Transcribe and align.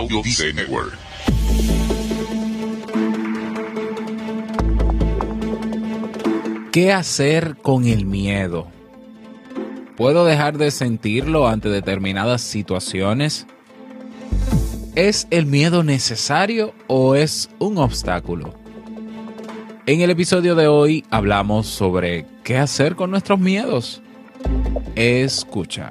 Audio 0.00 0.22
Network. 0.54 0.96
¿Qué 6.72 6.90
hacer 6.90 7.56
con 7.60 7.84
el 7.86 8.06
miedo? 8.06 8.66
¿Puedo 9.98 10.24
dejar 10.24 10.56
de 10.56 10.70
sentirlo 10.70 11.48
ante 11.48 11.68
determinadas 11.68 12.40
situaciones? 12.40 13.46
¿Es 14.94 15.26
el 15.30 15.44
miedo 15.44 15.82
necesario 15.82 16.72
o 16.86 17.14
es 17.14 17.50
un 17.58 17.76
obstáculo? 17.76 18.54
En 19.84 20.00
el 20.00 20.08
episodio 20.08 20.54
de 20.54 20.66
hoy 20.66 21.04
hablamos 21.10 21.66
sobre 21.66 22.24
qué 22.42 22.56
hacer 22.56 22.96
con 22.96 23.10
nuestros 23.10 23.38
miedos. 23.38 24.00
Escucha. 24.94 25.90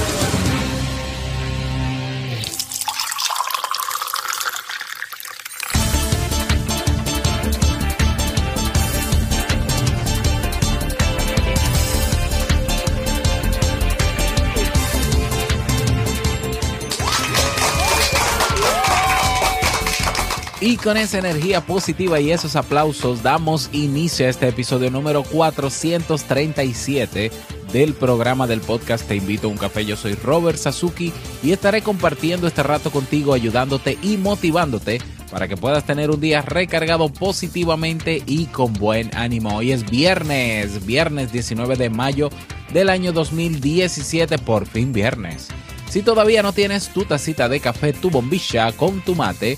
Con 20.83 20.97
esa 20.97 21.19
energía 21.19 21.61
positiva 21.61 22.19
y 22.19 22.31
esos 22.31 22.55
aplausos 22.55 23.21
damos 23.21 23.69
inicio 23.71 24.25
a 24.25 24.29
este 24.29 24.47
episodio 24.47 24.89
número 24.89 25.23
437 25.23 27.31
del 27.71 27.93
programa 27.93 28.47
del 28.47 28.61
podcast 28.61 29.07
Te 29.07 29.15
invito 29.15 29.47
a 29.47 29.51
un 29.51 29.57
café. 29.57 29.85
Yo 29.85 29.95
soy 29.95 30.15
Robert 30.15 30.57
Sasuki 30.57 31.13
y 31.43 31.51
estaré 31.51 31.81
compartiendo 31.81 32.47
este 32.47 32.63
rato 32.63 32.89
contigo, 32.89 33.33
ayudándote 33.33 33.97
y 34.01 34.17
motivándote 34.17 34.99
para 35.29 35.47
que 35.47 35.55
puedas 35.55 35.85
tener 35.85 36.09
un 36.09 36.19
día 36.19 36.41
recargado 36.41 37.09
positivamente 37.09 38.23
y 38.25 38.45
con 38.45 38.73
buen 38.73 39.15
ánimo. 39.15 39.57
Hoy 39.57 39.71
es 39.71 39.89
viernes, 39.89 40.85
viernes 40.85 41.31
19 41.31 41.75
de 41.75 41.89
mayo 41.89 42.29
del 42.73 42.89
año 42.89 43.13
2017, 43.13 44.39
por 44.39 44.65
fin 44.65 44.93
viernes. 44.93 45.49
Si 45.89 46.01
todavía 46.01 46.41
no 46.41 46.53
tienes 46.53 46.89
tu 46.89 47.05
tacita 47.05 47.49
de 47.49 47.59
café, 47.59 47.93
tu 47.93 48.09
bombilla 48.09 48.71
con 48.71 49.01
tu 49.01 49.13
mate, 49.13 49.57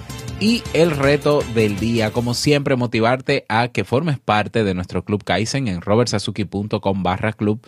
y 0.41 0.63
el 0.73 0.89
reto 0.89 1.43
del 1.53 1.77
día, 1.77 2.11
como 2.11 2.33
siempre, 2.33 2.75
motivarte 2.75 3.45
a 3.47 3.67
que 3.67 3.83
formes 3.83 4.17
parte 4.17 4.63
de 4.63 4.73
nuestro 4.73 5.05
Club 5.05 5.23
Kaizen 5.23 5.67
en 5.67 5.81
robertsazuki.com 5.81 7.03
barra 7.03 7.31
club. 7.31 7.65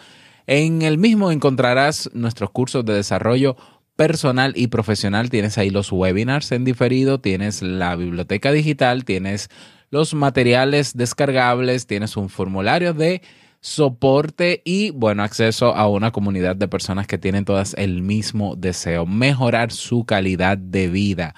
En 0.48 0.82
el 0.82 0.98
mismo 0.98 1.32
encontrarás 1.32 2.10
nuestros 2.14 2.50
cursos 2.50 2.84
de 2.84 2.94
desarrollo 2.94 3.56
personal 3.96 4.54
y 4.56 4.68
profesional. 4.68 5.30
Tienes 5.30 5.60
ahí 5.60 5.70
los 5.70 5.92
webinars 5.92 6.52
en 6.52 6.66
diferido, 6.66 7.20
tienes 7.20 7.62
la 7.62 7.96
biblioteca 7.96 8.52
digital, 8.52 9.06
tienes 9.06 9.50
los 9.92 10.16
materiales 10.16 10.98
descargables, 10.98 11.86
tienes 11.86 12.18
un 12.18 12.30
formulario 12.30 12.96
de 12.96 13.22
soporte 13.62 14.64
y, 14.66 14.90
bueno, 14.90 15.22
acceso 15.22 15.76
a 15.76 15.88
una 15.88 16.10
comunidad 16.10 16.56
de 16.56 16.68
personas 16.68 17.06
que 17.06 17.20
tienen 17.20 17.46
todas 17.46 17.76
el 17.76 18.02
mismo 18.02 18.56
deseo, 18.56 19.06
mejorar 19.06 19.72
su 19.72 20.06
calidad 20.06 20.58
de 20.58 20.88
vida. 20.88 21.36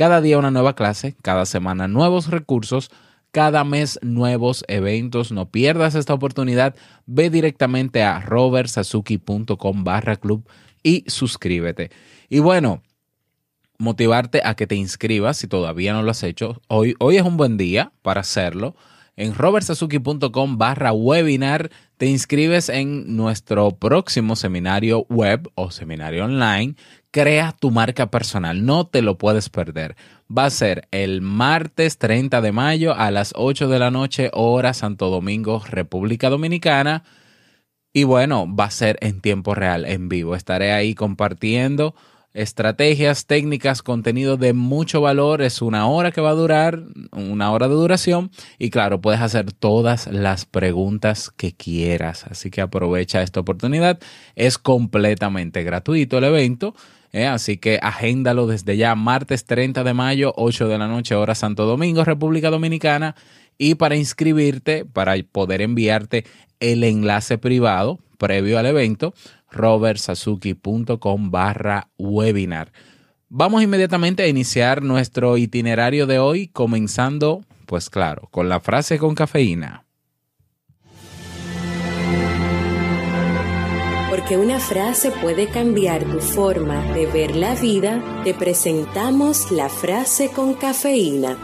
Cada 0.00 0.22
día 0.22 0.38
una 0.38 0.50
nueva 0.50 0.74
clase, 0.74 1.14
cada 1.20 1.44
semana 1.44 1.86
nuevos 1.86 2.28
recursos, 2.28 2.90
cada 3.32 3.64
mes 3.64 3.98
nuevos 4.00 4.64
eventos. 4.66 5.30
No 5.30 5.50
pierdas 5.50 5.94
esta 5.94 6.14
oportunidad. 6.14 6.74
Ve 7.04 7.28
directamente 7.28 8.02
a 8.02 8.18
robertsazuki.com 8.18 9.84
barra 9.84 10.16
club 10.16 10.48
y 10.82 11.04
suscríbete. 11.06 11.90
Y 12.30 12.38
bueno, 12.38 12.82
motivarte 13.76 14.40
a 14.42 14.54
que 14.54 14.66
te 14.66 14.74
inscribas 14.74 15.36
si 15.36 15.48
todavía 15.48 15.92
no 15.92 16.02
lo 16.02 16.12
has 16.12 16.22
hecho. 16.22 16.62
Hoy, 16.68 16.94
hoy 16.98 17.18
es 17.18 17.22
un 17.22 17.36
buen 17.36 17.58
día 17.58 17.92
para 18.00 18.22
hacerlo. 18.22 18.76
En 19.16 19.34
robertsazuki.com 19.34 20.56
barra 20.56 20.94
webinar 20.94 21.68
te 21.98 22.06
inscribes 22.06 22.70
en 22.70 23.16
nuestro 23.16 23.72
próximo 23.72 24.34
seminario 24.34 25.04
web 25.10 25.50
o 25.56 25.70
seminario 25.70 26.24
online 26.24 26.74
Crea 27.12 27.56
tu 27.58 27.72
marca 27.72 28.08
personal, 28.10 28.64
no 28.64 28.86
te 28.86 29.02
lo 29.02 29.18
puedes 29.18 29.48
perder. 29.48 29.96
Va 30.30 30.44
a 30.44 30.50
ser 30.50 30.86
el 30.92 31.22
martes 31.22 31.98
30 31.98 32.40
de 32.40 32.52
mayo 32.52 32.94
a 32.94 33.10
las 33.10 33.32
8 33.36 33.68
de 33.68 33.78
la 33.80 33.90
noche, 33.90 34.30
hora 34.32 34.74
Santo 34.74 35.10
Domingo, 35.10 35.60
República 35.68 36.30
Dominicana. 36.30 37.02
Y 37.92 38.04
bueno, 38.04 38.46
va 38.54 38.66
a 38.66 38.70
ser 38.70 38.96
en 39.00 39.20
tiempo 39.20 39.56
real, 39.56 39.86
en 39.86 40.08
vivo. 40.08 40.36
Estaré 40.36 40.72
ahí 40.72 40.94
compartiendo 40.94 41.96
estrategias, 42.32 43.26
técnicas, 43.26 43.82
contenido 43.82 44.36
de 44.36 44.52
mucho 44.52 45.00
valor. 45.00 45.42
Es 45.42 45.62
una 45.62 45.86
hora 45.88 46.12
que 46.12 46.20
va 46.20 46.30
a 46.30 46.34
durar, 46.34 46.82
una 47.12 47.50
hora 47.50 47.68
de 47.68 47.74
duración. 47.74 48.30
Y 48.58 48.70
claro, 48.70 49.00
puedes 49.00 49.20
hacer 49.20 49.52
todas 49.52 50.06
las 50.06 50.46
preguntas 50.46 51.30
que 51.30 51.52
quieras. 51.52 52.24
Así 52.30 52.50
que 52.50 52.60
aprovecha 52.60 53.22
esta 53.22 53.40
oportunidad. 53.40 53.98
Es 54.36 54.58
completamente 54.58 55.64
gratuito 55.64 56.18
el 56.18 56.24
evento. 56.24 56.74
¿Eh? 57.12 57.26
así 57.26 57.56
que 57.56 57.78
agéndalo 57.82 58.46
desde 58.46 58.76
ya, 58.76 58.94
martes 58.94 59.44
30 59.44 59.84
de 59.84 59.94
mayo, 59.94 60.32
8 60.36 60.68
de 60.68 60.78
la 60.78 60.88
noche, 60.88 61.14
hora 61.14 61.34
Santo 61.34 61.66
Domingo, 61.66 62.04
República 62.04 62.50
Dominicana. 62.50 63.14
Y 63.58 63.74
para 63.74 63.96
inscribirte, 63.96 64.84
para 64.84 65.14
poder 65.30 65.60
enviarte 65.60 66.24
el 66.60 66.82
enlace 66.84 67.38
privado 67.38 67.98
previo 68.20 68.58
al 68.58 68.66
evento, 68.66 69.14
robertsazuki.com 69.50 71.30
barra 71.30 71.88
webinar. 71.98 72.70
Vamos 73.28 73.62
inmediatamente 73.62 74.22
a 74.22 74.28
iniciar 74.28 74.82
nuestro 74.82 75.36
itinerario 75.36 76.06
de 76.06 76.18
hoy, 76.18 76.48
comenzando, 76.48 77.42
pues 77.66 77.88
claro, 77.88 78.28
con 78.30 78.48
la 78.48 78.60
frase 78.60 78.98
con 78.98 79.14
cafeína. 79.14 79.84
Porque 84.10 84.36
una 84.36 84.58
frase 84.58 85.12
puede 85.12 85.46
cambiar 85.46 86.04
tu 86.04 86.18
forma 86.18 86.82
de 86.92 87.06
ver 87.06 87.36
la 87.36 87.54
vida, 87.54 88.22
te 88.24 88.34
presentamos 88.34 89.52
la 89.52 89.68
frase 89.68 90.30
con 90.30 90.54
cafeína. 90.54 91.38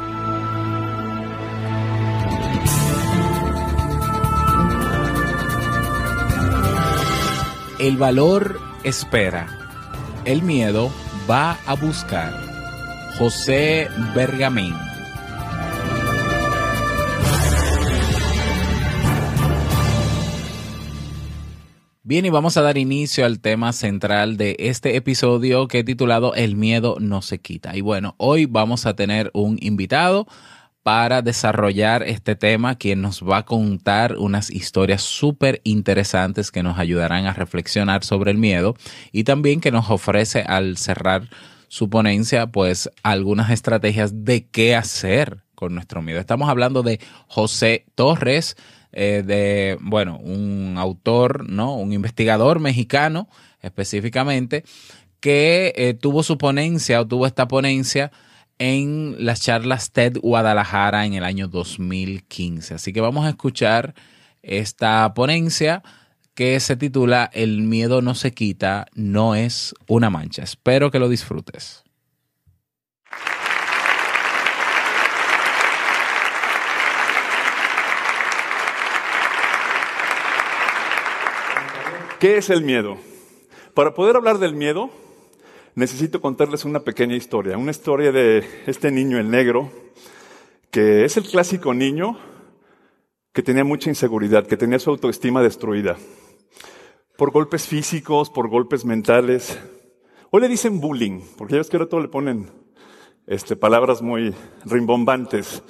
El 7.79 7.97
valor 7.99 8.59
espera, 8.83 9.47
el 10.25 10.43
miedo 10.43 10.91
va 11.31 11.59
a 11.67 11.75
buscar. 11.75 12.33
José 13.17 13.89
Bergamín. 14.15 14.86
Bien, 22.09 22.25
y 22.25 22.31
vamos 22.31 22.57
a 22.57 22.63
dar 22.63 22.79
inicio 22.79 23.27
al 23.27 23.41
tema 23.41 23.73
central 23.73 24.37
de 24.37 24.55
este 24.61 24.95
episodio 24.95 25.67
que 25.67 25.81
he 25.81 25.85
titulado 25.85 26.37
El 26.37 26.55
miedo 26.55 26.99
no 27.01 27.21
se 27.21 27.41
quita. 27.41 27.77
Y 27.77 27.81
bueno, 27.81 28.15
hoy 28.17 28.47
vamos 28.47 28.87
a 28.87 28.95
tener 28.95 29.33
un 29.35 29.59
invitado 29.61 30.29
para 30.85 31.21
desarrollar 31.21 32.05
este 32.05 32.37
tema, 32.37 32.77
quien 32.77 33.03
nos 33.03 33.25
va 33.25 33.39
a 33.39 33.45
contar 33.45 34.19
unas 34.19 34.53
historias 34.53 35.03
súper 35.03 35.61
interesantes 35.65 36.53
que 36.53 36.63
nos 36.63 36.79
ayudarán 36.79 37.27
a 37.27 37.33
reflexionar 37.33 38.05
sobre 38.05 38.31
el 38.31 38.39
miedo 38.39 38.77
y 39.11 39.25
también 39.25 39.61
que 39.61 39.73
nos 39.73 39.91
ofrece 39.91 40.43
al 40.43 40.77
cerrar 40.77 41.29
su 41.67 41.91
ponencia, 41.91 42.47
pues 42.47 42.89
algunas 43.03 43.51
estrategias 43.51 44.25
de 44.25 44.47
qué 44.47 44.77
hacer 44.77 45.43
con 45.57 45.75
nuestro 45.75 46.03
miedo. 46.03 46.21
Estamos 46.21 46.49
hablando 46.49 46.85
de 46.85 47.01
José 47.27 47.85
Torres, 47.97 48.57
eh, 48.99 49.23
de, 49.23 49.77
bueno, 49.83 50.17
un 50.17 50.77
autor, 50.79 51.51
¿no? 51.51 51.77
Un 51.77 51.93
investigador 51.93 52.61
mexicano 52.61 53.29
específicamente, 53.61 54.65
que 55.21 55.75
eh, 55.77 55.93
tuvo 55.93 56.23
su 56.23 56.39
ponencia 56.39 57.03
o 57.03 57.07
tuvo 57.07 57.27
esta 57.27 57.47
ponencia 57.47 58.11
en 58.59 59.15
las 59.19 59.43
charlas 59.43 59.93
TED 59.93 60.17
Guadalajara 60.17 61.05
en 61.05 61.13
el 61.13 61.25
año 61.25 61.47
2015. 61.47 62.73
Así 62.73 62.95
que 62.95 63.03
vamos 63.03 63.27
a 63.27 63.31
escuchar 63.31 63.95
esta 64.41 65.13
ponencia 65.13 65.83
que 66.35 66.59
se 66.59 66.77
titula 66.77 67.29
El 67.35 67.61
miedo 67.63 68.01
no 68.01 68.15
se 68.15 68.33
quita, 68.33 68.87
no 68.95 69.35
es 69.35 69.75
una 69.89 70.09
mancha. 70.09 70.43
Espero 70.43 70.91
que 70.91 71.01
lo 71.01 71.11
disfrutes. 71.11 71.86
¿Qué 82.19 82.39
es 82.39 82.49
el 82.49 82.63
miedo? 82.63 82.97
Para 83.75 83.93
poder 83.93 84.17
hablar 84.17 84.39
del 84.39 84.55
miedo, 84.55 84.89
necesito 85.75 86.23
contarles 86.23 86.65
una 86.65 86.81
pequeña 86.81 87.15
historia, 87.15 87.59
una 87.59 87.73
historia 87.73 88.11
de 88.11 88.43
este 88.67 88.91
niño, 88.91 89.19
el 89.19 89.31
negro, 89.31 89.71
que 90.71 91.05
es 91.05 91.19
el 91.19 91.25
clásico 91.25 91.75
niño 91.75 92.19
que 93.35 93.43
tenía 93.43 93.65
mucha 93.65 93.91
inseguridad, 93.91 94.47
que 94.47 94.57
tenía 94.57 94.79
su 94.79 94.89
autoestima 94.89 95.43
destruida, 95.43 95.99
por 97.19 97.33
golpes 97.33 97.67
físicos, 97.67 98.31
por 98.31 98.49
golpes 98.49 98.87
mentales. 98.87 99.59
Hoy 100.31 100.41
le 100.41 100.49
dicen 100.49 100.81
bullying, 100.81 101.21
porque 101.37 101.53
ya 101.53 101.59
ves 101.59 101.69
que 101.69 101.77
ahora 101.77 101.91
todo 101.91 102.01
le 102.01 102.09
ponen 102.09 102.51
este, 103.27 103.57
palabras 103.57 104.01
muy 104.01 104.35
rimbombantes. 104.65 105.63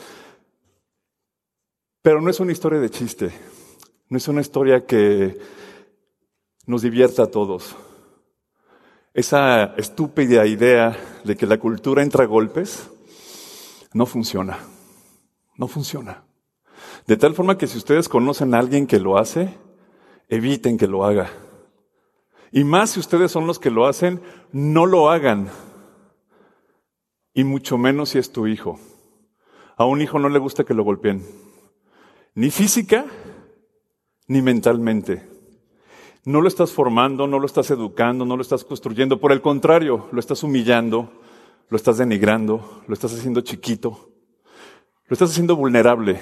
Pero 2.03 2.21
no 2.21 2.31
es 2.31 2.39
una 2.39 2.53
historia 2.53 2.79
de 2.79 2.91
chiste, 2.91 3.33
no 4.09 4.17
es 4.17 4.29
una 4.29 4.43
historia 4.43 4.87
que 4.87 5.66
nos 6.67 6.83
divierta 6.83 7.25
a 7.25 7.31
todos 7.31 7.77
esa 9.17 9.75
estúpida 9.79 10.45
idea 10.45 10.95
de 11.25 11.37
que 11.37 11.47
la 11.47 11.59
cultura 11.59 12.03
entra 12.03 12.25
a 12.25 12.27
golpes 12.27 12.91
no 13.95 14.05
funciona. 14.05 14.59
No 15.57 15.69
funciona. 15.69 16.23
De 17.07 17.17
tal 17.17 17.35
forma 17.35 17.57
que 17.57 17.67
si 17.67 17.79
ustedes 17.79 18.11
conocen 18.11 18.53
a 18.53 18.59
alguien 18.59 18.87
que 18.87 19.01
lo 19.01 19.17
hace, 19.17 19.55
eviten 20.29 20.77
que 20.77 20.87
lo 20.87 21.07
haga. 21.07 21.31
Y 22.53 22.65
más 22.65 22.91
si 22.91 23.01
ustedes 23.01 23.33
son 23.33 23.47
los 23.47 23.59
que 23.59 23.71
lo 23.71 23.87
hacen, 23.87 24.21
no 24.53 24.85
lo 24.85 25.09
hagan. 25.09 25.49
Y 27.33 27.45
mucho 27.45 27.79
menos 27.79 28.11
si 28.11 28.19
es 28.19 28.33
tu 28.33 28.47
hijo. 28.47 28.79
A 29.79 29.87
un 29.87 30.03
hijo 30.03 30.19
no 30.19 30.29
le 30.29 30.39
gusta 30.39 30.65
que 30.65 30.75
lo 30.75 30.85
golpeen. 30.85 31.25
Ni 32.35 32.51
física, 32.51 33.07
ni 34.27 34.43
mentalmente. 34.43 35.36
No 36.27 36.41
lo 36.41 36.49
estás 36.49 36.73
formando, 36.73 37.29
no 37.29 37.39
lo 37.39 37.47
estás 37.47 37.71
educando, 37.71 38.25
no 38.25 38.35
lo 38.35 38.43
estás 38.43 38.65
construyendo. 38.65 39.21
Por 39.21 39.31
el 39.31 39.41
contrario, 39.41 40.09
lo 40.11 40.19
estás 40.19 40.43
humillando, 40.43 41.09
lo 41.69 41.77
estás 41.77 41.99
denigrando, 41.99 42.83
lo 42.89 42.95
estás 42.95 43.15
haciendo 43.15 43.43
chiquito, 43.43 44.11
lo 45.07 45.15
estás 45.15 45.31
haciendo 45.31 45.55
vulnerable, 45.55 46.21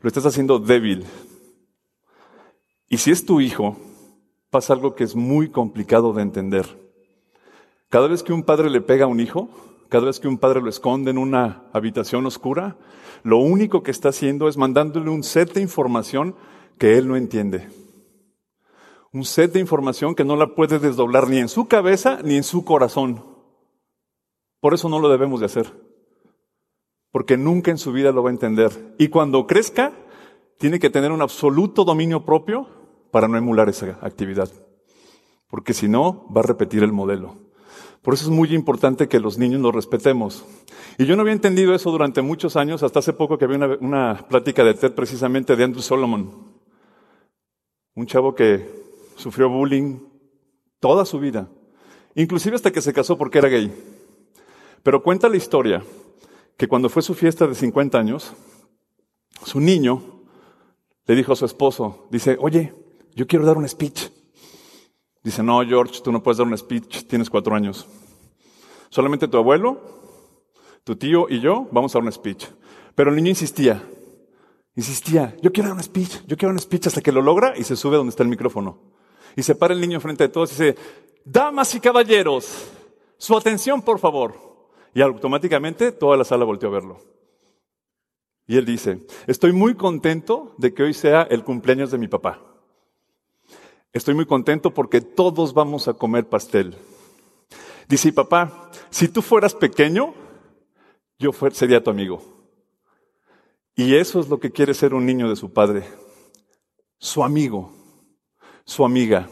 lo 0.00 0.06
estás 0.06 0.26
haciendo 0.26 0.60
débil. 0.60 1.04
Y 2.88 2.98
si 2.98 3.10
es 3.10 3.26
tu 3.26 3.40
hijo, 3.40 3.76
pasa 4.48 4.74
algo 4.74 4.94
que 4.94 5.02
es 5.02 5.16
muy 5.16 5.48
complicado 5.48 6.12
de 6.12 6.22
entender. 6.22 6.64
Cada 7.88 8.06
vez 8.06 8.22
que 8.22 8.32
un 8.32 8.44
padre 8.44 8.70
le 8.70 8.80
pega 8.80 9.06
a 9.06 9.08
un 9.08 9.18
hijo, 9.18 9.48
cada 9.88 10.06
vez 10.06 10.20
que 10.20 10.28
un 10.28 10.38
padre 10.38 10.62
lo 10.62 10.68
esconde 10.68 11.10
en 11.10 11.18
una 11.18 11.64
habitación 11.72 12.26
oscura, 12.26 12.76
lo 13.24 13.38
único 13.38 13.82
que 13.82 13.90
está 13.90 14.10
haciendo 14.10 14.46
es 14.46 14.56
mandándole 14.56 15.10
un 15.10 15.24
set 15.24 15.52
de 15.52 15.62
información 15.62 16.36
que 16.78 16.96
él 16.96 17.08
no 17.08 17.16
entiende 17.16 17.66
un 19.14 19.24
set 19.24 19.52
de 19.52 19.60
información 19.60 20.16
que 20.16 20.24
no 20.24 20.34
la 20.34 20.56
puede 20.56 20.80
desdoblar 20.80 21.28
ni 21.30 21.38
en 21.38 21.48
su 21.48 21.68
cabeza 21.68 22.18
ni 22.24 22.36
en 22.36 22.42
su 22.42 22.64
corazón. 22.64 23.24
Por 24.60 24.74
eso 24.74 24.88
no 24.88 24.98
lo 24.98 25.08
debemos 25.08 25.38
de 25.38 25.46
hacer. 25.46 25.72
Porque 27.12 27.36
nunca 27.36 27.70
en 27.70 27.78
su 27.78 27.92
vida 27.92 28.10
lo 28.10 28.24
va 28.24 28.30
a 28.30 28.32
entender. 28.32 28.72
Y 28.98 29.08
cuando 29.08 29.46
crezca, 29.46 29.92
tiene 30.58 30.80
que 30.80 30.90
tener 30.90 31.12
un 31.12 31.22
absoluto 31.22 31.84
dominio 31.84 32.24
propio 32.24 32.66
para 33.12 33.28
no 33.28 33.38
emular 33.38 33.68
esa 33.68 34.00
actividad. 34.02 34.50
Porque 35.48 35.74
si 35.74 35.86
no, 35.86 36.26
va 36.36 36.40
a 36.40 36.44
repetir 36.44 36.82
el 36.82 36.92
modelo. 36.92 37.36
Por 38.02 38.14
eso 38.14 38.24
es 38.24 38.30
muy 38.30 38.52
importante 38.52 39.06
que 39.06 39.20
los 39.20 39.38
niños 39.38 39.60
nos 39.60 39.72
respetemos. 39.72 40.44
Y 40.98 41.06
yo 41.06 41.14
no 41.14 41.22
había 41.22 41.34
entendido 41.34 41.72
eso 41.72 41.92
durante 41.92 42.20
muchos 42.20 42.56
años, 42.56 42.82
hasta 42.82 42.98
hace 42.98 43.12
poco 43.12 43.38
que 43.38 43.44
había 43.44 43.58
una, 43.58 43.76
una 43.80 44.26
plática 44.28 44.64
de 44.64 44.74
TED 44.74 44.92
precisamente 44.92 45.54
de 45.54 45.62
Andrew 45.62 45.82
Solomon. 45.82 46.52
Un 47.94 48.06
chavo 48.06 48.34
que 48.34 48.83
sufrió 49.16 49.48
bullying 49.48 50.00
toda 50.80 51.04
su 51.04 51.18
vida, 51.18 51.48
inclusive 52.14 52.56
hasta 52.56 52.70
que 52.70 52.82
se 52.82 52.92
casó 52.92 53.16
porque 53.16 53.38
era 53.38 53.48
gay. 53.48 53.72
Pero 54.82 55.02
cuenta 55.02 55.28
la 55.28 55.36
historia 55.36 55.82
que 56.56 56.68
cuando 56.68 56.88
fue 56.88 57.02
su 57.02 57.14
fiesta 57.14 57.46
de 57.46 57.54
50 57.54 57.98
años, 57.98 58.32
su 59.44 59.60
niño 59.60 60.02
le 61.06 61.14
dijo 61.14 61.32
a 61.32 61.36
su 61.36 61.44
esposo, 61.44 62.06
dice, 62.10 62.36
oye, 62.40 62.74
yo 63.14 63.26
quiero 63.26 63.44
dar 63.44 63.56
un 63.56 63.68
speech. 63.68 64.08
Dice, 65.22 65.42
no, 65.42 65.64
George, 65.66 66.00
tú 66.02 66.12
no 66.12 66.22
puedes 66.22 66.38
dar 66.38 66.46
un 66.46 66.56
speech, 66.56 67.06
tienes 67.06 67.30
cuatro 67.30 67.54
años. 67.54 67.86
Solamente 68.90 69.26
tu 69.26 69.38
abuelo, 69.38 69.80
tu 70.84 70.96
tío 70.96 71.26
y 71.28 71.40
yo 71.40 71.66
vamos 71.72 71.94
a 71.94 71.98
dar 71.98 72.04
un 72.04 72.12
speech. 72.12 72.44
Pero 72.94 73.10
el 73.10 73.16
niño 73.16 73.30
insistía, 73.30 73.82
insistía, 74.76 75.34
yo 75.42 75.52
quiero 75.52 75.70
dar 75.70 75.78
un 75.78 75.82
speech, 75.82 76.26
yo 76.26 76.36
quiero 76.36 76.48
dar 76.48 76.54
un 76.54 76.60
speech 76.60 76.86
hasta 76.88 77.00
que 77.00 77.10
lo 77.10 77.22
logra 77.22 77.56
y 77.56 77.64
se 77.64 77.74
sube 77.74 77.96
donde 77.96 78.10
está 78.10 78.22
el 78.22 78.28
micrófono. 78.28 78.93
Y 79.36 79.42
se 79.42 79.54
para 79.54 79.74
el 79.74 79.80
niño 79.80 80.00
frente 80.00 80.24
de 80.24 80.28
todos 80.28 80.50
y 80.50 80.64
dice, 80.64 80.78
damas 81.24 81.74
y 81.74 81.80
caballeros, 81.80 82.68
su 83.16 83.36
atención 83.36 83.82
por 83.82 83.98
favor. 83.98 84.34
Y 84.94 85.02
automáticamente 85.02 85.92
toda 85.92 86.16
la 86.16 86.24
sala 86.24 86.44
volteó 86.44 86.68
a 86.68 86.72
verlo. 86.72 87.00
Y 88.46 88.56
él 88.56 88.64
dice, 88.64 89.06
estoy 89.26 89.52
muy 89.52 89.74
contento 89.74 90.54
de 90.58 90.72
que 90.72 90.82
hoy 90.82 90.94
sea 90.94 91.22
el 91.22 91.42
cumpleaños 91.42 91.90
de 91.90 91.98
mi 91.98 92.08
papá. 92.08 92.40
Estoy 93.92 94.14
muy 94.14 94.26
contento 94.26 94.72
porque 94.72 95.00
todos 95.00 95.54
vamos 95.54 95.88
a 95.88 95.94
comer 95.94 96.28
pastel. 96.28 96.76
Dice, 97.88 98.12
papá, 98.12 98.70
si 98.90 99.08
tú 99.08 99.22
fueras 99.22 99.54
pequeño, 99.54 100.14
yo 101.18 101.32
sería 101.52 101.82
tu 101.82 101.90
amigo. 101.90 102.22
Y 103.74 103.96
eso 103.96 104.20
es 104.20 104.28
lo 104.28 104.38
que 104.38 104.52
quiere 104.52 104.74
ser 104.74 104.94
un 104.94 105.06
niño 105.06 105.28
de 105.28 105.36
su 105.36 105.52
padre, 105.52 105.84
su 106.98 107.24
amigo 107.24 107.72
su 108.64 108.84
amiga, 108.84 109.28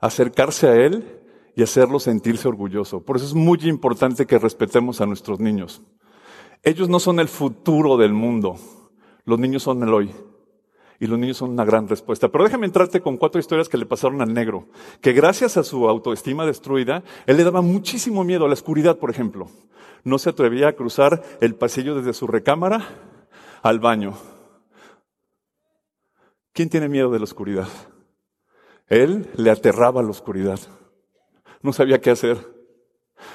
acercarse 0.00 0.68
a 0.68 0.76
él 0.76 1.20
y 1.54 1.62
hacerlo 1.62 2.00
sentirse 2.00 2.48
orgulloso. 2.48 3.02
Por 3.02 3.16
eso 3.16 3.26
es 3.26 3.34
muy 3.34 3.58
importante 3.62 4.26
que 4.26 4.38
respetemos 4.38 5.00
a 5.00 5.06
nuestros 5.06 5.40
niños. 5.40 5.82
Ellos 6.62 6.88
no 6.88 7.00
son 7.00 7.20
el 7.20 7.28
futuro 7.28 7.96
del 7.96 8.12
mundo, 8.12 8.56
los 9.24 9.38
niños 9.38 9.62
son 9.62 9.82
el 9.82 9.92
hoy. 9.92 10.10
Y 11.00 11.08
los 11.08 11.18
niños 11.18 11.38
son 11.38 11.50
una 11.50 11.64
gran 11.64 11.88
respuesta. 11.88 12.28
Pero 12.28 12.44
déjame 12.44 12.66
entrarte 12.66 13.00
con 13.00 13.16
cuatro 13.16 13.40
historias 13.40 13.68
que 13.68 13.76
le 13.76 13.86
pasaron 13.86 14.22
al 14.22 14.32
negro. 14.32 14.68
Que 15.00 15.12
gracias 15.12 15.56
a 15.56 15.64
su 15.64 15.88
autoestima 15.88 16.46
destruida, 16.46 17.02
él 17.26 17.38
le 17.38 17.42
daba 17.42 17.60
muchísimo 17.60 18.22
miedo 18.22 18.44
a 18.44 18.46
la 18.46 18.54
oscuridad, 18.54 18.98
por 18.98 19.10
ejemplo. 19.10 19.48
No 20.04 20.20
se 20.20 20.30
atrevía 20.30 20.68
a 20.68 20.72
cruzar 20.74 21.24
el 21.40 21.56
pasillo 21.56 21.96
desde 21.96 22.12
su 22.12 22.28
recámara 22.28 22.86
al 23.62 23.80
baño. 23.80 24.14
¿Quién 26.52 26.68
tiene 26.68 26.88
miedo 26.88 27.10
de 27.10 27.18
la 27.18 27.24
oscuridad? 27.24 27.66
Él 28.88 29.30
le 29.36 29.50
aterraba 29.50 30.02
la 30.02 30.10
oscuridad. 30.10 30.60
No 31.62 31.72
sabía 31.72 32.00
qué 32.00 32.10
hacer. 32.10 32.38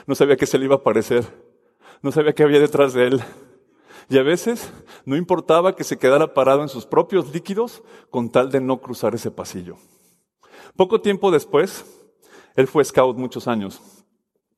No 0.06 0.16
sabía 0.16 0.36
qué 0.36 0.46
se 0.46 0.58
le 0.58 0.66
iba 0.66 0.76
a 0.76 0.80
aparecer. 0.80 1.26
No 2.02 2.12
sabía 2.12 2.34
qué 2.34 2.44
había 2.44 2.60
detrás 2.60 2.94
de 2.94 3.08
él. 3.08 3.22
Y 4.10 4.18
a 4.18 4.24
veces 4.24 4.72
no 5.06 5.16
importaba 5.16 5.76
que 5.76 5.84
se 5.84 5.98
quedara 5.98 6.34
parado 6.34 6.62
en 6.62 6.70
sus 6.70 6.86
propios 6.86 7.34
líquidos 7.34 7.84
con 8.10 8.30
tal 8.30 8.52
de 8.52 8.62
no 8.62 8.80
cruzar 8.80 9.16
ese 9.16 9.32
pasillo. 9.32 9.78
Poco 10.76 11.02
tiempo 11.02 11.32
después, 11.32 11.86
él 12.56 12.68
fue 12.68 12.86
scout 12.86 13.18
muchos 13.18 13.48
años 13.48 13.82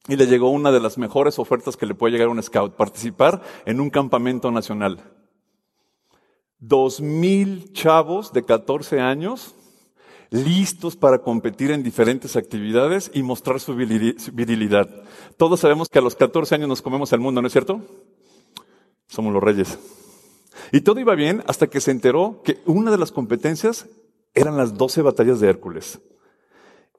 y 0.08 0.15
le 0.15 0.27
llegó 0.27 0.50
una 0.50 0.72
de 0.72 0.79
las 0.79 0.98
mejores 0.98 1.39
ofertas 1.39 1.77
que 1.77 1.86
le 1.86 1.96
puede 1.96 2.13
llegar 2.13 2.27
a 2.27 2.31
un 2.31 2.41
scout, 2.41 2.75
participar 2.75 3.41
en 3.65 3.79
un 3.79 3.89
campamento 3.89 4.51
nacional. 4.51 5.03
Dos 6.60 7.00
mil 7.00 7.72
chavos 7.74 8.34
de 8.34 8.43
14 8.43 9.00
años 9.00 9.55
listos 10.32 10.96
para 10.96 11.20
competir 11.20 11.72
en 11.72 11.84
diferentes 11.84 12.36
actividades 12.36 13.12
y 13.14 13.24
mostrar 13.24 13.60
su 13.60 13.76
virilidad. 13.76 14.90
Todos 15.38 15.60
sabemos 15.60 15.90
que 15.90 16.00
a 16.00 16.02
los 16.02 16.16
14 16.16 16.56
años 16.56 16.70
nos 16.70 16.82
comemos 16.82 17.12
el 17.14 17.20
mundo, 17.20 17.42
¿no 17.42 17.48
es 17.48 17.54
cierto? 17.54 17.82
Somos 19.08 19.34
los 19.34 19.44
reyes. 19.44 19.80
Y 20.72 20.82
todo 20.82 21.00
iba 21.00 21.16
bien 21.16 21.44
hasta 21.48 21.68
que 21.68 21.82
se 21.82 21.92
enteró 21.92 22.42
que 22.44 22.60
una 22.66 22.92
de 22.92 22.98
las 22.98 23.12
competencias 23.12 23.88
eran 24.36 24.58
las 24.58 24.78
12 24.78 25.02
batallas 25.02 25.40
de 25.40 25.50
Hércules. 25.50 26.00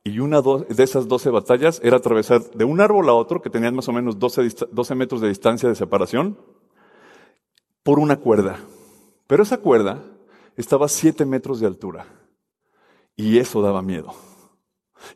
Y 0.03 0.19
una 0.19 0.41
de 0.41 0.83
esas 0.83 1.09
12 1.09 1.31
batallas 1.31 1.81
era 1.85 1.99
atravesar 1.99 2.43
de 2.51 2.65
un 2.65 2.81
árbol 2.81 3.09
a 3.09 3.13
otro, 3.13 3.43
que 3.43 3.51
tenían 3.51 3.77
más 3.77 3.89
o 3.89 3.93
menos 3.93 4.19
12, 4.19 4.49
12 4.73 4.95
metros 4.95 5.21
de 5.21 5.29
distancia 5.29 5.69
de 5.69 5.75
separación, 5.75 6.39
por 7.83 7.99
una 7.99 8.17
cuerda. 8.17 8.59
Pero 9.27 9.43
esa 9.43 9.59
cuerda 9.59 10.03
estaba 10.57 10.87
a 10.87 10.89
siete 10.89 11.27
metros 11.27 11.61
de 11.61 11.67
altura. 11.67 12.07
Y 13.17 13.39
eso 13.39 13.61
daba 13.63 13.83
miedo. 13.83 14.15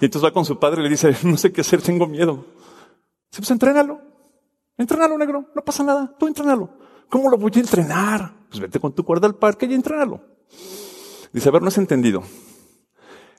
Y 0.00 0.06
entonces 0.06 0.28
va 0.28 0.32
con 0.32 0.44
su 0.44 0.58
padre 0.58 0.80
y 0.80 0.84
le 0.84 0.90
dice, 0.90 1.16
no 1.24 1.36
sé 1.36 1.52
qué 1.52 1.60
hacer, 1.60 1.82
tengo 1.82 2.06
miedo. 2.06 2.44
Dice, 3.30 3.40
pues 3.40 3.50
entrénalo. 3.50 4.00
Entrénalo, 4.76 5.16
negro. 5.18 5.46
No 5.54 5.62
pasa 5.62 5.84
nada. 5.84 6.14
Tú 6.18 6.26
entrénalo. 6.26 6.70
¿Cómo 7.08 7.30
lo 7.30 7.36
voy 7.36 7.52
a 7.54 7.60
entrenar? 7.60 8.34
Pues 8.48 8.60
vete 8.60 8.80
con 8.80 8.92
tu 8.92 9.04
cuerda 9.04 9.26
al 9.26 9.36
parque 9.36 9.66
y 9.66 9.74
entrénalo. 9.74 10.20
Dice, 11.32 11.48
a 11.48 11.52
ver, 11.52 11.62
no 11.62 11.68
has 11.68 11.78
entendido. 11.78 12.22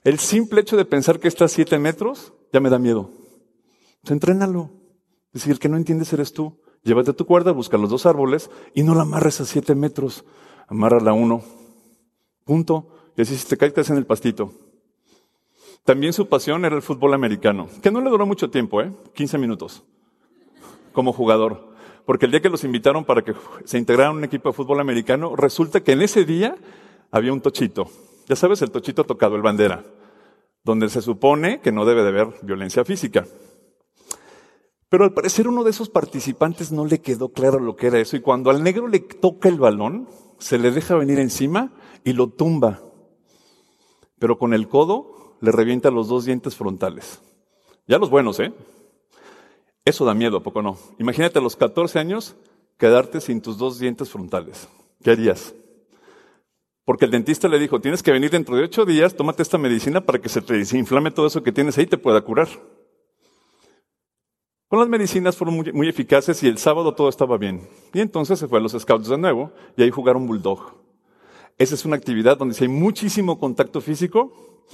El 0.04 0.20
simple 0.20 0.62
hecho 0.62 0.78
de 0.78 0.86
pensar 0.86 1.20
que 1.20 1.28
está 1.28 1.46
a 1.46 1.50
siete 1.50 1.80
metros 1.80 2.34
ya 2.54 2.60
me 2.60 2.70
da 2.70 2.80
miedo. 2.80 3.12
Pues 4.02 4.12
entrénalo. 4.12 4.72
Dice, 5.34 5.52
el 5.52 5.60
que 5.60 5.70
no 5.70 5.78
entiendes 5.78 6.14
eres 6.14 6.32
tú. 6.32 6.62
Llévate 6.84 7.14
tu 7.14 7.26
cuerda, 7.26 7.52
busca 7.52 7.78
los 7.78 7.90
dos 7.90 8.06
árboles 8.06 8.52
y 8.74 8.84
no 8.84 8.94
la 8.94 9.02
amarres 9.02 9.42
a 9.42 9.46
siete 9.46 9.74
metros. 9.74 10.24
Amárrala 10.68 11.12
a 11.12 11.16
uno. 11.16 11.42
Punto. 12.44 12.95
Así 13.18 13.38
si 13.38 13.48
te 13.48 13.58
caes, 13.58 13.90
en 13.90 13.98
el 13.98 14.06
pastito. 14.06 14.52
También 15.84 16.14
su 16.14 16.28
pasión 16.28 16.66
era 16.66 16.76
el 16.76 16.82
fútbol 16.82 17.14
americano, 17.14 17.70
que 17.82 17.92
no 17.92 18.02
le 18.02 18.10
duró 18.10 18.26
mucho 18.26 18.50
tiempo, 18.50 18.82
¿eh? 18.82 18.92
15 19.14 19.38
minutos, 19.38 19.84
como 20.92 21.14
jugador. 21.14 21.74
Porque 22.06 22.26
el 22.26 22.32
día 22.32 22.42
que 22.42 22.50
los 22.50 22.64
invitaron 22.64 23.06
para 23.06 23.24
que 23.24 23.34
se 23.64 23.78
integraran 23.78 24.16
a 24.16 24.18
un 24.18 24.24
equipo 24.24 24.50
de 24.50 24.54
fútbol 24.54 24.80
americano, 24.80 25.36
resulta 25.36 25.82
que 25.82 25.94
en 25.94 26.02
ese 26.02 26.26
día 26.26 26.56
había 27.12 27.32
un 27.32 27.42
tochito. 27.42 27.90
Ya 28.28 28.36
sabes, 28.36 28.62
el 28.62 28.72
tochito 28.72 29.04
tocado, 29.04 29.36
el 29.36 29.42
bandera, 29.42 29.86
donde 30.64 30.90
se 30.90 31.02
supone 31.02 31.62
que 31.62 31.72
no 31.72 31.86
debe 31.86 32.04
de 32.04 32.10
haber 32.10 32.28
violencia 32.42 32.84
física. 32.84 33.26
Pero 34.90 35.04
al 35.04 35.14
parecer 35.14 35.48
uno 35.48 35.64
de 35.64 35.72
esos 35.72 35.90
participantes 35.90 36.72
no 36.72 36.86
le 36.86 37.02
quedó 37.02 37.30
claro 37.30 37.60
lo 37.60 37.76
que 37.76 37.88
era 37.88 38.00
eso 38.00 38.16
y 38.16 38.22
cuando 38.22 38.50
al 38.50 38.64
negro 38.64 38.88
le 38.88 39.00
toca 39.00 39.50
el 39.50 39.60
balón, 39.60 40.08
se 40.40 40.58
le 40.58 40.72
deja 40.72 40.96
venir 40.96 41.20
encima 41.20 41.74
y 42.04 42.14
lo 42.14 42.30
tumba. 42.30 42.82
Pero 44.20 44.38
con 44.38 44.54
el 44.54 44.68
codo 44.68 45.38
le 45.42 45.52
revienta 45.52 45.92
los 45.92 46.08
dos 46.08 46.26
dientes 46.26 46.56
frontales. 46.56 47.22
Ya 47.88 47.98
los 47.98 48.10
buenos, 48.10 48.40
¿eh? 48.40 48.54
Eso 49.84 50.06
da 50.06 50.14
miedo, 50.14 50.38
¿a 50.38 50.44
poco 50.44 50.62
no? 50.62 50.78
Imagínate 50.98 51.38
a 51.38 51.42
los 51.42 51.56
14 51.56 52.00
años 52.00 52.36
quedarte 52.78 53.22
sin 53.22 53.42
tus 53.42 53.58
dos 53.58 53.78
dientes 53.78 54.10
frontales. 54.10 54.68
¿Qué 55.04 55.12
harías? 55.12 55.54
Porque 56.84 57.06
el 57.06 57.12
dentista 57.12 57.48
le 57.48 57.60
dijo, 57.60 57.80
tienes 57.82 58.04
que 58.04 58.12
venir 58.12 58.32
dentro 58.32 58.56
de 58.56 58.64
ocho 58.64 58.86
días, 58.86 59.16
tómate 59.16 59.42
esta 59.42 59.58
medicina 59.58 60.02
para 60.02 60.20
que 60.20 60.30
se 60.30 60.42
te 60.42 60.56
desinflame 60.56 61.12
todo 61.12 61.28
eso 61.28 61.44
que 61.44 61.52
tienes 61.52 61.78
ahí 61.78 61.84
y 61.84 61.88
te 61.88 61.98
pueda 61.98 62.22
curar. 62.22 62.48
Con 64.68 64.80
las 64.80 64.90
medicinas 64.90 65.38
fueron 65.38 65.64
muy, 65.74 65.90
eficaces 65.90 66.42
y 66.44 66.48
el 66.48 66.58
sábado 66.58 66.94
todo 66.94 67.10
estaba 67.10 67.38
bien. 67.38 67.68
Y 67.94 68.02
entonces 68.02 68.40
se 68.40 68.48
fue 68.48 68.60
a 68.60 68.62
los 68.62 68.74
scouts 68.74 69.08
de 69.08 69.18
nuevo 69.18 69.52
y 69.78 69.84
ahí 69.84 69.92
jugaron 69.92 70.28
bulldog. 70.28 70.85
Esa 71.58 71.76
es 71.76 71.86
una 71.86 71.96
actividad 71.96 72.38
donde 72.38 72.54
si 72.54 72.66
hay 72.66 72.70
muchísimo 72.70 73.40
contacto 73.40 73.82
físico. 73.82 74.66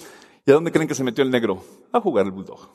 ¿Y 0.45 0.51
a 0.51 0.55
dónde 0.55 0.71
creen 0.71 0.88
que 0.88 0.95
se 0.95 1.03
metió 1.03 1.23
el 1.23 1.29
negro? 1.29 1.63
A 1.91 2.00
jugar 2.00 2.25
el 2.25 2.31
bulldog. 2.31 2.69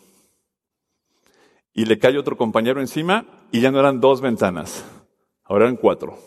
Y 1.72 1.84
le 1.84 1.98
cae 1.98 2.16
otro 2.16 2.36
compañero 2.36 2.80
encima 2.80 3.26
y 3.50 3.60
ya 3.60 3.70
no 3.70 3.80
eran 3.80 4.00
dos 4.00 4.20
ventanas, 4.20 4.84
ahora 5.44 5.66
eran 5.66 5.76
cuatro. 5.76 6.18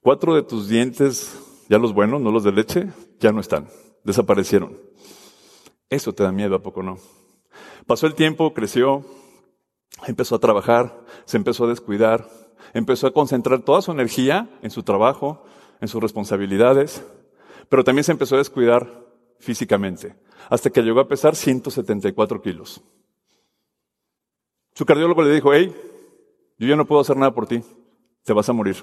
Cuatro 0.00 0.34
de 0.34 0.42
tus 0.42 0.68
dientes, 0.68 1.36
ya 1.68 1.78
los 1.78 1.92
buenos, 1.92 2.22
no 2.22 2.30
los 2.30 2.44
de 2.44 2.52
leche, 2.52 2.88
ya 3.20 3.32
no 3.32 3.40
están, 3.40 3.68
desaparecieron. 4.04 4.78
Eso 5.90 6.14
te 6.14 6.22
da 6.22 6.32
miedo, 6.32 6.54
¿a 6.54 6.62
poco 6.62 6.82
no? 6.82 6.98
Pasó 7.86 8.06
el 8.06 8.14
tiempo, 8.14 8.54
creció, 8.54 9.04
empezó 10.06 10.36
a 10.36 10.40
trabajar, 10.40 11.04
se 11.26 11.36
empezó 11.36 11.64
a 11.64 11.68
descuidar, 11.68 12.28
empezó 12.74 13.06
a 13.06 13.12
concentrar 13.12 13.62
toda 13.62 13.82
su 13.82 13.92
energía 13.92 14.48
en 14.62 14.70
su 14.70 14.82
trabajo, 14.82 15.44
en 15.80 15.88
sus 15.88 16.02
responsabilidades, 16.02 17.04
pero 17.68 17.84
también 17.84 18.04
se 18.04 18.12
empezó 18.12 18.34
a 18.34 18.38
descuidar 18.38 19.04
físicamente, 19.38 20.16
hasta 20.48 20.70
que 20.70 20.82
llegó 20.82 21.00
a 21.00 21.08
pesar 21.08 21.36
174 21.36 22.40
kilos. 22.42 22.82
Su 24.74 24.84
cardiólogo 24.84 25.22
le 25.22 25.34
dijo, 25.34 25.52
hey, 25.54 25.74
yo 26.58 26.68
ya 26.68 26.76
no 26.76 26.86
puedo 26.86 27.00
hacer 27.00 27.16
nada 27.16 27.34
por 27.34 27.46
ti, 27.46 27.62
te 28.24 28.32
vas 28.32 28.48
a 28.48 28.52
morir. 28.52 28.76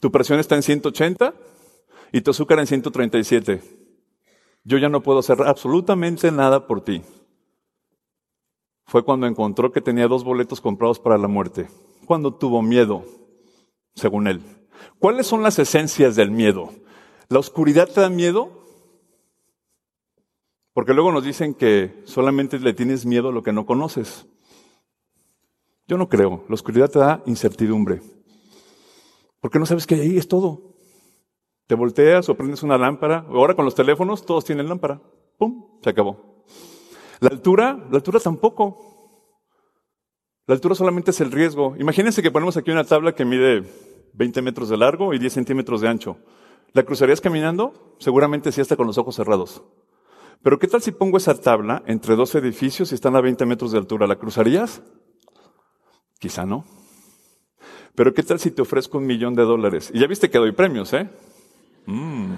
Tu 0.00 0.10
presión 0.10 0.38
está 0.38 0.56
en 0.56 0.62
180 0.62 1.34
y 2.12 2.20
tu 2.22 2.30
azúcar 2.30 2.58
en 2.58 2.66
137. 2.66 3.62
Yo 4.64 4.78
ya 4.78 4.88
no 4.88 5.02
puedo 5.02 5.18
hacer 5.18 5.42
absolutamente 5.42 6.30
nada 6.30 6.66
por 6.66 6.82
ti. 6.82 7.02
Fue 8.86 9.04
cuando 9.04 9.26
encontró 9.26 9.72
que 9.72 9.80
tenía 9.80 10.08
dos 10.08 10.24
boletos 10.24 10.60
comprados 10.60 10.98
para 10.98 11.16
la 11.16 11.28
muerte 11.28 11.68
cuando 12.10 12.34
tuvo 12.34 12.60
miedo, 12.60 13.04
según 13.94 14.26
él. 14.26 14.42
¿Cuáles 14.98 15.28
son 15.28 15.44
las 15.44 15.60
esencias 15.60 16.16
del 16.16 16.32
miedo? 16.32 16.70
¿La 17.28 17.38
oscuridad 17.38 17.88
te 17.88 18.00
da 18.00 18.10
miedo? 18.10 18.50
Porque 20.72 20.92
luego 20.92 21.12
nos 21.12 21.22
dicen 21.22 21.54
que 21.54 22.02
solamente 22.06 22.58
le 22.58 22.74
tienes 22.74 23.06
miedo 23.06 23.28
a 23.28 23.32
lo 23.32 23.44
que 23.44 23.52
no 23.52 23.64
conoces. 23.64 24.26
Yo 25.86 25.98
no 25.98 26.08
creo. 26.08 26.42
La 26.48 26.54
oscuridad 26.54 26.90
te 26.90 26.98
da 26.98 27.22
incertidumbre. 27.26 28.02
Porque 29.38 29.60
no 29.60 29.66
sabes 29.66 29.86
que 29.86 29.94
ahí 29.94 30.18
es 30.18 30.26
todo. 30.26 30.74
Te 31.68 31.76
volteas 31.76 32.28
o 32.28 32.34
prendes 32.34 32.64
una 32.64 32.76
lámpara. 32.76 33.24
Ahora 33.28 33.54
con 33.54 33.64
los 33.64 33.76
teléfonos 33.76 34.26
todos 34.26 34.44
tienen 34.44 34.68
lámpara. 34.68 35.00
¡Pum! 35.38 35.78
Se 35.80 35.90
acabó. 35.90 36.44
La 37.20 37.28
altura, 37.28 37.86
la 37.88 37.98
altura 37.98 38.18
tampoco. 38.18 38.89
La 40.50 40.54
altura 40.54 40.74
solamente 40.74 41.12
es 41.12 41.20
el 41.20 41.30
riesgo. 41.30 41.76
Imagínense 41.78 42.22
que 42.22 42.32
ponemos 42.32 42.56
aquí 42.56 42.72
una 42.72 42.82
tabla 42.82 43.14
que 43.14 43.24
mide 43.24 43.62
20 44.14 44.42
metros 44.42 44.68
de 44.68 44.76
largo 44.76 45.14
y 45.14 45.20
10 45.20 45.32
centímetros 45.32 45.80
de 45.80 45.86
ancho. 45.86 46.16
¿La 46.72 46.82
cruzarías 46.82 47.20
caminando? 47.20 47.94
Seguramente 48.00 48.50
sí, 48.50 48.60
hasta 48.60 48.74
con 48.74 48.88
los 48.88 48.98
ojos 48.98 49.14
cerrados. 49.14 49.62
Pero 50.42 50.58
¿qué 50.58 50.66
tal 50.66 50.82
si 50.82 50.90
pongo 50.90 51.18
esa 51.18 51.40
tabla 51.40 51.84
entre 51.86 52.16
dos 52.16 52.34
edificios 52.34 52.90
y 52.90 52.96
están 52.96 53.14
a 53.14 53.20
20 53.20 53.46
metros 53.46 53.70
de 53.70 53.78
altura? 53.78 54.08
¿La 54.08 54.16
cruzarías? 54.16 54.82
Quizá 56.18 56.44
no. 56.44 56.64
Pero 57.94 58.12
¿qué 58.12 58.24
tal 58.24 58.40
si 58.40 58.50
te 58.50 58.62
ofrezco 58.62 58.98
un 58.98 59.06
millón 59.06 59.36
de 59.36 59.44
dólares? 59.44 59.92
Y 59.94 60.00
ya 60.00 60.08
viste 60.08 60.30
que 60.30 60.38
doy 60.38 60.50
premios, 60.50 60.92
¿eh? 60.94 61.08
Mm. 61.86 62.32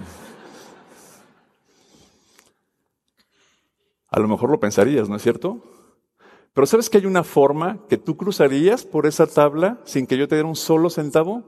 A 4.11 4.19
lo 4.19 4.27
mejor 4.27 4.51
lo 4.51 4.59
pensarías, 4.59 5.09
¿no 5.09 5.15
es 5.15 5.23
cierto? 5.23 5.63
Pero 6.53 6.67
¿sabes 6.67 6.89
que 6.89 6.99
hay 6.99 7.05
una 7.05 7.23
forma 7.23 7.79
que 7.89 7.97
tú 7.97 8.15
cruzarías 8.15 8.85
por 8.85 9.07
esa 9.07 9.25
tabla 9.25 9.81
sin 9.85 10.05
que 10.05 10.17
yo 10.17 10.27
te 10.27 10.35
diera 10.35 10.47
un 10.47 10.55
solo 10.55 10.89
centavo? 10.89 11.43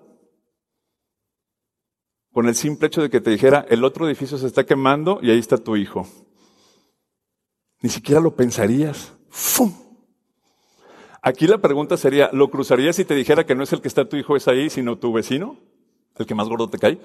Con 2.34 2.48
el 2.48 2.56
simple 2.56 2.88
hecho 2.88 3.02
de 3.02 3.10
que 3.10 3.22
te 3.22 3.30
dijera, 3.30 3.66
el 3.70 3.84
otro 3.84 4.08
edificio 4.08 4.38
se 4.38 4.48
está 4.48 4.66
quemando 4.66 5.20
y 5.22 5.30
ahí 5.30 5.40
está 5.40 5.58
tu 5.58 5.76
hijo. 5.76 6.08
Ni 7.82 7.90
siquiera 7.90 8.20
lo 8.20 8.36
pensarías. 8.36 9.14
¡Fum! 9.30 9.72
Aquí 11.22 11.48
la 11.48 11.60
pregunta 11.60 11.98
sería, 11.98 12.30
¿lo 12.34 12.50
cruzarías 12.50 12.96
si 12.96 13.06
te 13.06 13.16
dijera 13.16 13.46
que 13.46 13.56
no 13.56 13.64
es 13.64 13.74
el 13.74 13.82
que 13.82 13.88
está 13.88 14.10
tu 14.10 14.18
hijo 14.18 14.36
es 14.36 14.48
ahí, 14.48 14.70
sino 14.70 14.98
tu 14.98 15.14
vecino? 15.14 15.58
¿El 16.18 16.26
que 16.26 16.36
más 16.36 16.50
gordo 16.50 16.70
te 16.70 16.80
cae? 16.80 17.00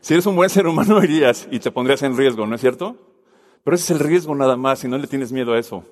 Si 0.00 0.14
eres 0.14 0.26
un 0.26 0.36
buen 0.36 0.50
ser 0.50 0.66
humano 0.66 1.02
irías 1.04 1.48
y 1.50 1.58
te 1.58 1.70
pondrías 1.70 2.02
en 2.02 2.16
riesgo, 2.16 2.46
¿no 2.46 2.54
es 2.54 2.60
cierto? 2.60 2.96
Pero 3.64 3.74
ese 3.74 3.84
es 3.84 4.00
el 4.00 4.06
riesgo 4.06 4.34
nada 4.34 4.56
más 4.56 4.84
y 4.84 4.88
no 4.88 4.98
le 4.98 5.06
tienes 5.06 5.32
miedo 5.32 5.52
a 5.52 5.58
eso. 5.58 5.84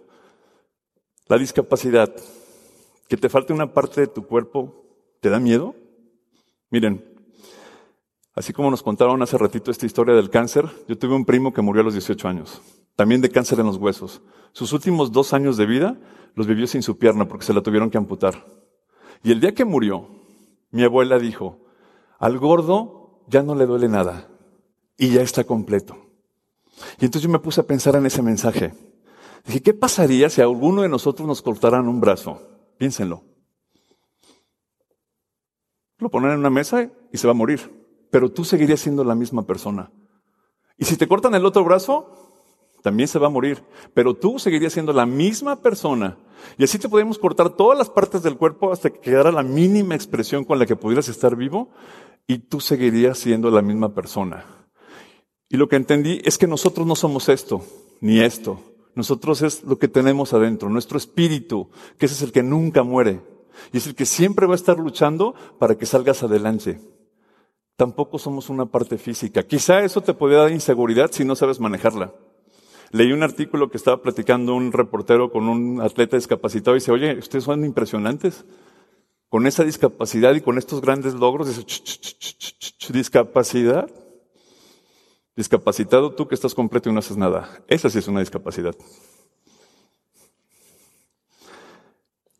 La 1.29 1.37
discapacidad, 1.37 2.11
que 3.07 3.19
te 3.19 3.29
falte 3.29 3.53
una 3.53 3.75
parte 3.75 4.01
de 4.01 4.07
tu 4.07 4.27
cuerpo, 4.27 4.87
¿te 5.21 5.29
da 5.29 5.39
miedo? 5.39 5.75
Miren, 6.71 7.05
así 8.35 8.55
como 8.55 8.71
nos 8.71 8.83
contaron 8.83 9.21
hace 9.23 9.37
ratito 9.37 9.71
esta 9.71 9.85
historia 9.85 10.15
del 10.15 10.31
cáncer, 10.31 10.65
yo 10.89 10.97
tuve 10.97 11.15
un 11.15 11.27
primo 11.27 11.53
que 11.53 11.61
murió 11.61 11.83
a 11.83 11.85
los 11.85 11.93
18 11.93 12.29
años, 12.29 12.63
también 12.97 13.21
de 13.21 13.31
cáncer 13.31 13.61
en 13.61 13.67
los 13.67 13.77
huesos. 13.77 14.23
Sus 14.53 14.73
últimos 14.73 15.13
dos 15.13 15.35
años 15.35 15.59
de 15.59 15.67
vida 15.67 15.99
los 16.35 16.47
vivió 16.47 16.67
sin 16.67 16.83
su 16.83 16.97
pierna 16.97 17.29
porque 17.29 17.45
se 17.45 17.53
la 17.53 17.63
tuvieron 17.63 17.91
que 17.91 17.99
amputar. 17.99 18.47
Y 19.23 19.31
el 19.31 19.41
día 19.41 19.55
que 19.55 19.67
murió, 19.67 20.09
mi 20.71 20.83
abuela 20.83 21.19
dijo, 21.19 21.61
al 22.19 22.39
gordo 22.39 23.23
ya 23.27 23.43
no 23.43 23.55
le 23.55 23.67
duele 23.67 23.89
nada 23.89 24.29
y 24.97 25.11
ya 25.11 25.21
está 25.21 25.45
completo. 25.45 25.95
Y 26.99 27.05
entonces 27.05 27.23
yo 27.23 27.29
me 27.29 27.39
puse 27.39 27.61
a 27.61 27.67
pensar 27.67 27.97
en 27.97 28.07
ese 28.07 28.23
mensaje. 28.23 28.73
Dije, 29.47 29.63
¿qué 29.63 29.75
pasaría 29.75 30.29
si 30.31 30.41
a 30.41 30.45
alguno 30.45 30.83
de 30.83 30.89
nosotros 30.89 31.27
nos 31.27 31.43
cortaran 31.43 31.89
un 31.89 32.01
brazo? 32.01 32.41
Piénsenlo. 32.79 33.25
Lo 35.99 36.11
ponen 36.11 36.31
en 36.33 36.39
una 36.39 36.51
mesa 36.51 36.91
y 37.13 37.19
se 37.19 37.27
va 37.27 37.33
a 37.33 37.37
morir. 37.37 37.61
Pero 38.11 38.31
tú 38.31 38.45
seguirías 38.45 38.81
siendo 38.81 39.05
la 39.05 39.15
misma 39.15 39.47
persona. 39.47 39.91
Y 40.77 40.85
si 40.85 40.97
te 40.97 41.09
cortan 41.09 41.35
el 41.35 41.45
otro 41.45 41.65
brazo, 41.65 42.39
también 42.83 43.09
se 43.09 43.19
va 43.19 43.27
a 43.27 43.31
morir. 43.31 43.63
Pero 43.95 44.15
tú 44.15 44.39
seguirías 44.39 44.73
siendo 44.73 44.93
la 44.93 45.07
misma 45.07 45.61
persona. 45.61 46.17
Y 46.57 46.65
así 46.65 46.79
te 46.79 46.89
podemos 46.89 47.19
cortar 47.19 47.51
todas 47.51 47.77
las 47.77 47.91
partes 47.91 48.23
del 48.23 48.37
cuerpo 48.37 48.73
hasta 48.73 48.91
que 48.91 49.01
quedara 49.01 49.33
la 49.33 49.43
mínima 49.43 49.95
expresión 49.95 50.45
con 50.45 50.59
la 50.59 50.67
que 50.67 50.77
pudieras 50.77 51.09
estar 51.09 51.37
vivo. 51.37 51.71
Y 52.27 52.39
tú 52.39 52.61
seguirías 52.61 53.19
siendo 53.19 53.51
la 53.51 53.63
misma 53.63 53.95
persona. 53.95 54.45
Y 55.49 55.57
lo 55.57 55.69
que 55.69 55.77
entendí 55.77 56.21
es 56.25 56.39
que 56.39 56.47
nosotros 56.47 56.87
no 56.87 56.95
somos 56.95 57.29
esto, 57.29 57.65
ni 58.01 58.21
esto. 58.21 58.61
Nosotros 58.99 59.43
es 59.43 59.63
lo 59.63 59.79
que 59.79 59.87
tenemos 59.87 60.35
adentro, 60.35 60.69
nuestro 60.69 60.99
espíritu, 60.99 61.71
que 61.99 62.07
ese 62.07 62.17
es 62.17 62.23
el 62.23 62.33
que 62.33 62.43
nunca 62.43 62.83
muere. 62.83 63.21
y 63.73 63.77
es 63.77 63.87
el 63.87 63.95
que 63.95 64.05
siempre 64.05 64.45
va 64.45 64.55
a 64.55 64.57
estar 64.57 64.77
luchando 64.77 65.37
para 65.61 65.77
que 65.77 65.87
salgas 65.87 66.25
adelante. 66.25 66.81
Tampoco 67.77 68.19
somos 68.19 68.51
una 68.51 68.67
parte 68.67 68.99
física. 68.99 69.45
Quizá 69.45 69.85
eso 69.85 70.01
te 70.01 70.15
puede 70.15 70.35
dar 70.35 70.51
inseguridad 70.51 71.13
si 71.13 71.25
no 71.25 71.37
sabes 71.37 71.61
manejarla. 71.61 72.13
Leí 72.91 73.13
un 73.13 73.23
artículo 73.23 73.71
que 73.71 73.77
estaba 73.77 74.03
platicando 74.03 74.57
un 74.57 74.73
reportero 74.73 75.31
con 75.31 75.49
un 75.49 75.81
atleta 75.81 76.17
discapacitado 76.17 76.75
y 76.77 76.81
dice, 76.81 76.91
oye, 76.91 77.17
ustedes 77.21 77.45
son 77.45 77.65
impresionantes. 77.65 78.47
Con 79.29 79.47
esa 79.47 79.63
discapacidad 79.63 80.35
y 80.35 80.41
con 80.41 80.59
estos 80.59 80.81
grandes 80.81 81.15
logros, 81.15 81.47
dice, 81.47 81.65
discapacidad. 82.93 83.89
Discapacitado 85.39 86.17
tú 86.17 86.27
que 86.27 86.35
estás 86.35 86.53
completo 86.53 86.91
y 86.91 86.93
no 86.93 86.99
haces 86.99 87.17
nada. 87.17 87.63
Esa 87.69 87.89
sí 87.89 88.01
es 88.01 88.09
una 88.09 88.19
discapacidad. 88.19 88.75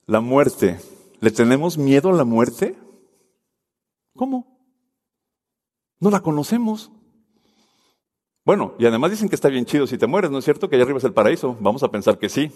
La 0.07 0.21
muerte. 0.21 0.81
¿Le 1.21 1.31
tenemos 1.31 1.79
miedo 1.79 2.11
a 2.11 2.13
la 2.13 2.25
muerte? 2.25 2.77
¿Cómo? 4.17 4.59
No 6.01 6.11
la 6.11 6.19
conocemos. 6.19 6.91
Bueno, 8.45 8.75
y 8.81 8.87
además 8.87 9.13
dicen 9.13 9.29
que 9.29 9.37
está 9.37 9.49
bien 9.49 9.65
chido 9.65 9.87
si 9.87 9.97
te 9.97 10.09
mueres, 10.09 10.33
¿no 10.33 10.39
es 10.39 10.45
cierto? 10.45 10.69
Que 10.69 10.75
allá 10.75 10.83
arriba 10.83 10.99
es 10.99 11.05
el 11.05 11.13
paraíso. 11.13 11.57
Vamos 11.61 11.85
a 11.85 11.93
pensar 11.93 12.19
que 12.19 12.29
sí. 12.29 12.51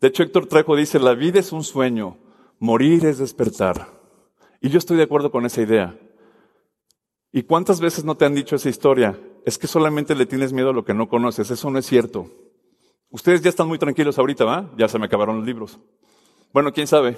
De 0.00 0.06
hecho, 0.06 0.22
Héctor 0.22 0.46
Trejo 0.46 0.76
dice, 0.76 1.00
la 1.00 1.14
vida 1.14 1.40
es 1.40 1.50
un 1.50 1.64
sueño, 1.64 2.18
morir 2.60 3.04
es 3.04 3.18
despertar. 3.18 3.88
Y 4.60 4.68
yo 4.68 4.78
estoy 4.78 4.96
de 4.96 5.02
acuerdo 5.02 5.32
con 5.32 5.44
esa 5.44 5.60
idea. 5.60 5.98
¿Y 7.32 7.42
cuántas 7.42 7.80
veces 7.80 8.04
no 8.04 8.16
te 8.16 8.26
han 8.26 8.36
dicho 8.36 8.54
esa 8.54 8.68
historia? 8.68 9.18
Es 9.44 9.58
que 9.58 9.66
solamente 9.66 10.14
le 10.14 10.26
tienes 10.26 10.52
miedo 10.52 10.70
a 10.70 10.72
lo 10.72 10.84
que 10.84 10.94
no 10.94 11.08
conoces. 11.08 11.50
Eso 11.50 11.70
no 11.70 11.78
es 11.78 11.86
cierto. 11.86 12.30
Ustedes 13.10 13.42
ya 13.42 13.50
están 13.50 13.68
muy 13.68 13.78
tranquilos 13.78 14.18
ahorita, 14.18 14.44
¿va? 14.44 14.70
Ya 14.76 14.88
se 14.88 14.98
me 14.98 15.06
acabaron 15.06 15.38
los 15.38 15.46
libros. 15.46 15.78
Bueno, 16.52 16.72
quién 16.72 16.86
sabe. 16.86 17.16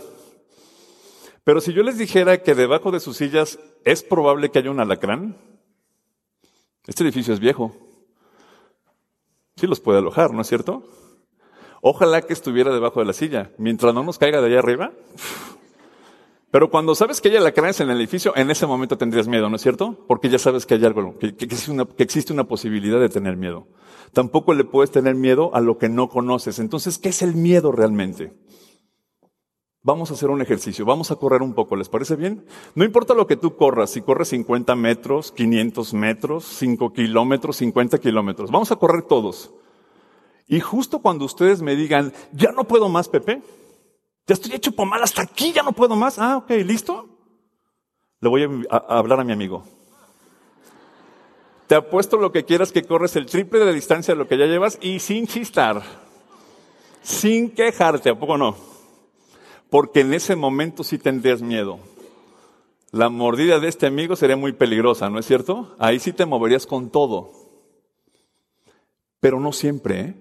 Pero 1.45 1.61
si 1.61 1.73
yo 1.73 1.83
les 1.83 1.99
dijera 1.99 2.43
que 2.43 2.55
debajo 2.55 2.91
de 2.91 3.00
sus 3.00 3.17
sillas 3.17 3.59
es 3.85 4.02
probable 4.02 4.50
que 4.50 4.61
haya 4.61 4.71
un 4.71 4.81
alacrán, 4.81 5.37
este 6.87 7.02
edificio 7.02 7.35
es 7.35 7.41
viejo. 7.41 7.75
Sí 9.57 9.67
los 9.67 9.81
puede 9.81 9.99
alojar, 9.99 10.33
¿no 10.33 10.43
es 10.43 10.49
cierto? 10.49 10.83
Ojalá 11.81 12.23
que 12.23 12.33
estuviera 12.33 12.73
debajo 12.73 13.00
de 13.00 13.07
la 13.07 13.12
silla. 13.12 13.50
Mientras 13.59 13.93
no 13.93 14.02
nos 14.05 14.19
caiga 14.19 14.41
de 14.41 14.47
allá 14.47 14.61
arriba. 14.61 14.93
Pero 16.52 16.71
cuando 16.71 16.94
sabes 16.94 17.23
que 17.23 17.30
hay 17.30 17.37
alacranes 17.37 17.80
en 17.80 17.88
el 17.88 17.97
edificio, 17.97 18.37
en 18.37 18.50
ese 18.50 18.66
momento 18.66 18.99
tendrías 18.99 19.26
miedo, 19.26 19.49
¿no 19.49 19.56
es 19.56 19.62
cierto? 19.62 20.04
Porque 20.06 20.28
ya 20.28 20.38
sabes 20.38 20.66
que 20.66 20.75
hay 20.75 20.85
algo, 20.85 21.16
que, 21.18 21.35
una, 21.71 21.87
que 21.87 22.02
existe 22.02 22.30
una 22.30 22.44
posibilidad 22.44 23.00
de 23.00 23.09
tener 23.09 23.38
miedo. 23.38 23.68
Tampoco 24.12 24.52
le 24.52 24.64
puedes 24.64 24.90
tener 24.90 25.14
miedo 25.14 25.50
a 25.54 25.62
lo 25.62 25.78
que 25.78 25.88
no 25.88 26.11
conoces. 26.11 26.59
Entonces, 26.59 26.99
¿qué 26.99 27.09
es 27.09 27.23
el 27.23 27.35
miedo 27.37 27.73
realmente? 27.73 28.35
Vamos 29.82 30.11
a 30.11 30.14
hacer 30.14 30.28
un 30.28 30.42
ejercicio, 30.42 30.85
vamos 30.85 31.11
a 31.11 31.16
correr 31.16 31.40
un 31.40 31.54
poco, 31.54 31.75
¿les 31.75 31.88
parece 31.88 32.16
bien? 32.16 32.44
No 32.75 32.85
importa 32.85 33.14
lo 33.14 33.26
que 33.26 33.37
tú 33.37 33.56
corras, 33.56 33.88
si 33.88 34.02
corres 34.02 34.28
50 34.28 34.76
metros, 34.76 35.32
500 35.32 35.94
metros, 35.94 36.44
5 36.44 36.92
kilómetros, 36.92 37.56
50 37.56 37.99
kilómetros, 37.99 38.50
vamos 38.50 38.71
a 38.71 38.76
correr 38.76 39.02
todos. 39.02 39.54
Y 40.47 40.61
justo 40.61 41.00
cuando 41.00 41.25
ustedes 41.25 41.62
me 41.62 41.76
digan, 41.76 42.12
ya 42.32 42.52
no 42.52 42.64
puedo 42.64 42.90
más, 42.90 43.09
Pepe, 43.09 43.42
ya 44.26 44.35
estoy 44.35 44.52
hecho 44.55 44.73
mal 44.85 45.02
hasta 45.02 45.23
aquí, 45.23 45.52
ya 45.52 45.62
no 45.62 45.73
puedo 45.73 45.97
más, 45.97 46.19
ah, 46.19 46.38
ok, 46.38 46.50
listo, 46.64 47.09
le 48.21 48.29
voy 48.29 48.67
a, 48.71 48.76
hablar 48.76 49.21
a 49.21 49.25
mi 49.25 49.33
amigo. 49.33 49.64
Te 51.67 51.75
apuesto 51.75 52.17
lo 52.17 52.33
que 52.33 52.45
quieras 52.45 52.71
que 52.71 52.85
corres 52.85 53.17
el 53.17 53.26
triple 53.26 53.61
de 53.61 53.73
distancia 53.73 54.14
de 54.14 54.19
lo 54.19 54.29
que 54.29 54.37
ya 54.37 54.47
llevas 54.47 54.79
y 54.81 54.99
sin 54.99 55.26
chistar, 55.26 55.83
sin 57.02 57.50
quejarte, 57.50 58.11
¿a 58.11 58.19
poco 58.19 58.37
no? 58.37 58.73
porque 59.73 60.00
en 60.00 60.12
ese 60.12 60.37
momento 60.37 60.85
sí 60.85 60.99
tendrías 60.99 61.41
miedo. 61.41 61.79
La 62.91 63.09
mordida 63.09 63.59
de 63.59 63.69
este 63.69 63.87
amigo 63.87 64.17
sería 64.17 64.37
muy 64.37 64.52
peligrosa, 64.52 65.09
¿no 65.09 65.19
es 65.19 65.25
cierto? 65.25 65.75
Ahí 65.79 65.99
sí 65.99 66.12
te 66.12 66.26
moverías 66.26 66.67
con 66.67 66.91
todo. 66.91 67.32
Pero 69.19 69.41
no 69.41 69.50
siempre, 69.50 70.00
¿eh? 70.00 70.15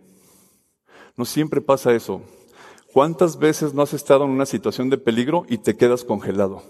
No 1.17 1.25
siempre 1.25 1.59
pasa 1.59 1.91
eso. 1.93 2.21
¿Cuántas 2.93 3.37
veces 3.37 3.73
no 3.73 3.83
has 3.83 3.93
estado 3.93 4.25
en 4.25 4.31
una 4.31 4.45
situación 4.45 4.89
de 4.89 4.97
peligro 4.97 5.45
y 5.47 5.59
te 5.59 5.77
quedas 5.77 6.03
congelado? 6.03 6.61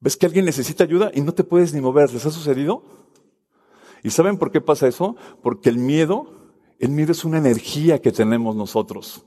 ¿Ves 0.00 0.16
que 0.16 0.26
alguien 0.26 0.44
necesita 0.44 0.82
ayuda 0.82 1.12
y 1.14 1.20
no 1.20 1.32
te 1.32 1.44
puedes 1.44 1.72
ni 1.72 1.80
mover? 1.80 2.12
¿Les 2.12 2.26
ha 2.26 2.30
sucedido? 2.32 2.82
¿Y 4.02 4.10
saben 4.10 4.38
por 4.38 4.50
qué 4.50 4.60
pasa 4.60 4.88
eso? 4.88 5.14
Porque 5.40 5.68
el 5.68 5.78
miedo, 5.78 6.26
el 6.80 6.90
miedo 6.90 7.12
es 7.12 7.24
una 7.24 7.38
energía 7.38 8.02
que 8.02 8.10
tenemos 8.10 8.56
nosotros. 8.56 9.24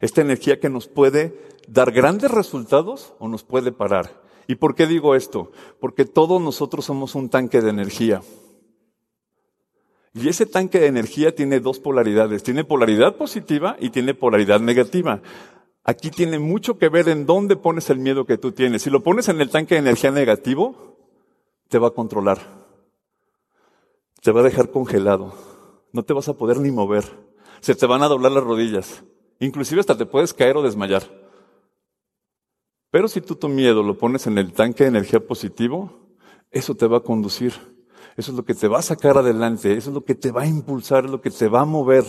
Esta 0.00 0.20
energía 0.20 0.60
que 0.60 0.68
nos 0.68 0.88
puede 0.88 1.40
dar 1.68 1.90
grandes 1.92 2.30
resultados 2.30 3.14
o 3.18 3.28
nos 3.28 3.44
puede 3.44 3.72
parar. 3.72 4.22
¿Y 4.46 4.56
por 4.56 4.74
qué 4.74 4.86
digo 4.86 5.14
esto? 5.14 5.52
Porque 5.80 6.04
todos 6.04 6.40
nosotros 6.42 6.84
somos 6.84 7.14
un 7.14 7.30
tanque 7.30 7.62
de 7.62 7.70
energía. 7.70 8.20
Y 10.16 10.30
ese 10.30 10.46
tanque 10.46 10.80
de 10.80 10.86
energía 10.86 11.34
tiene 11.34 11.60
dos 11.60 11.78
polaridades. 11.78 12.42
Tiene 12.42 12.64
polaridad 12.64 13.16
positiva 13.16 13.76
y 13.78 13.90
tiene 13.90 14.14
polaridad 14.14 14.60
negativa. 14.60 15.20
Aquí 15.84 16.10
tiene 16.10 16.38
mucho 16.38 16.78
que 16.78 16.88
ver 16.88 17.10
en 17.10 17.26
dónde 17.26 17.54
pones 17.54 17.90
el 17.90 17.98
miedo 17.98 18.24
que 18.24 18.38
tú 18.38 18.52
tienes. 18.52 18.80
Si 18.80 18.88
lo 18.88 19.02
pones 19.02 19.28
en 19.28 19.42
el 19.42 19.50
tanque 19.50 19.74
de 19.74 19.80
energía 19.80 20.10
negativo, 20.10 20.96
te 21.68 21.78
va 21.78 21.88
a 21.88 21.90
controlar. 21.90 22.38
Te 24.22 24.32
va 24.32 24.40
a 24.40 24.44
dejar 24.44 24.70
congelado. 24.70 25.34
No 25.92 26.02
te 26.02 26.14
vas 26.14 26.28
a 26.30 26.32
poder 26.32 26.60
ni 26.60 26.70
mover. 26.70 27.04
Se 27.60 27.74
te 27.74 27.84
van 27.84 28.02
a 28.02 28.08
doblar 28.08 28.32
las 28.32 28.42
rodillas. 28.42 29.04
Inclusive 29.38 29.80
hasta 29.80 29.98
te 29.98 30.06
puedes 30.06 30.32
caer 30.32 30.56
o 30.56 30.62
desmayar. 30.62 31.02
Pero 32.90 33.06
si 33.08 33.20
tú 33.20 33.34
tu 33.34 33.50
miedo 33.50 33.82
lo 33.82 33.98
pones 33.98 34.26
en 34.26 34.38
el 34.38 34.54
tanque 34.54 34.84
de 34.84 34.88
energía 34.88 35.20
positivo, 35.20 36.08
eso 36.50 36.74
te 36.74 36.86
va 36.86 36.96
a 36.96 37.00
conducir. 37.00 37.75
Eso 38.16 38.30
es 38.30 38.36
lo 38.36 38.44
que 38.44 38.54
te 38.54 38.68
va 38.68 38.78
a 38.78 38.82
sacar 38.82 39.18
adelante. 39.18 39.76
Eso 39.76 39.90
es 39.90 39.94
lo 39.94 40.04
que 40.04 40.14
te 40.14 40.32
va 40.32 40.42
a 40.42 40.46
impulsar, 40.46 41.04
es 41.04 41.10
lo 41.10 41.20
que 41.20 41.30
te 41.30 41.48
va 41.48 41.60
a 41.60 41.64
mover. 41.66 42.04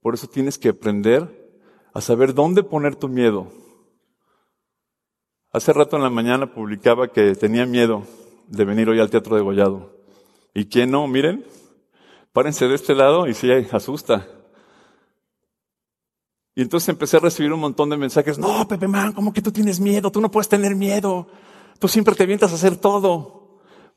Por 0.00 0.14
eso 0.14 0.28
tienes 0.28 0.56
que 0.56 0.68
aprender 0.68 1.58
a 1.92 2.00
saber 2.00 2.32
dónde 2.32 2.62
poner 2.62 2.94
tu 2.96 3.08
miedo. 3.08 3.48
Hace 5.52 5.72
rato 5.72 5.96
en 5.96 6.04
la 6.04 6.10
mañana 6.10 6.54
publicaba 6.54 7.08
que 7.08 7.34
tenía 7.34 7.66
miedo 7.66 8.04
de 8.46 8.64
venir 8.64 8.88
hoy 8.88 9.00
al 9.00 9.10
Teatro 9.10 9.34
de 9.34 9.42
Gollado. 9.42 10.00
¿Y 10.54 10.66
quién 10.66 10.92
no? 10.92 11.06
Miren, 11.08 11.44
párense 12.32 12.68
de 12.68 12.76
este 12.76 12.94
lado 12.94 13.26
y 13.26 13.34
sí, 13.34 13.50
asusta. 13.72 14.28
Y 16.54 16.62
entonces 16.62 16.88
empecé 16.88 17.16
a 17.16 17.20
recibir 17.20 17.52
un 17.52 17.60
montón 17.60 17.90
de 17.90 17.96
mensajes, 17.96 18.38
no, 18.38 18.66
Pepe 18.68 18.86
Man, 18.86 19.12
¿cómo 19.12 19.32
que 19.32 19.42
tú 19.42 19.50
tienes 19.50 19.80
miedo? 19.80 20.10
Tú 20.10 20.20
no 20.20 20.30
puedes 20.30 20.48
tener 20.48 20.76
miedo. 20.76 21.26
Tú 21.78 21.88
siempre 21.88 22.14
te 22.14 22.22
avientas 22.22 22.52
a 22.52 22.56
hacer 22.56 22.76
todo. 22.76 23.39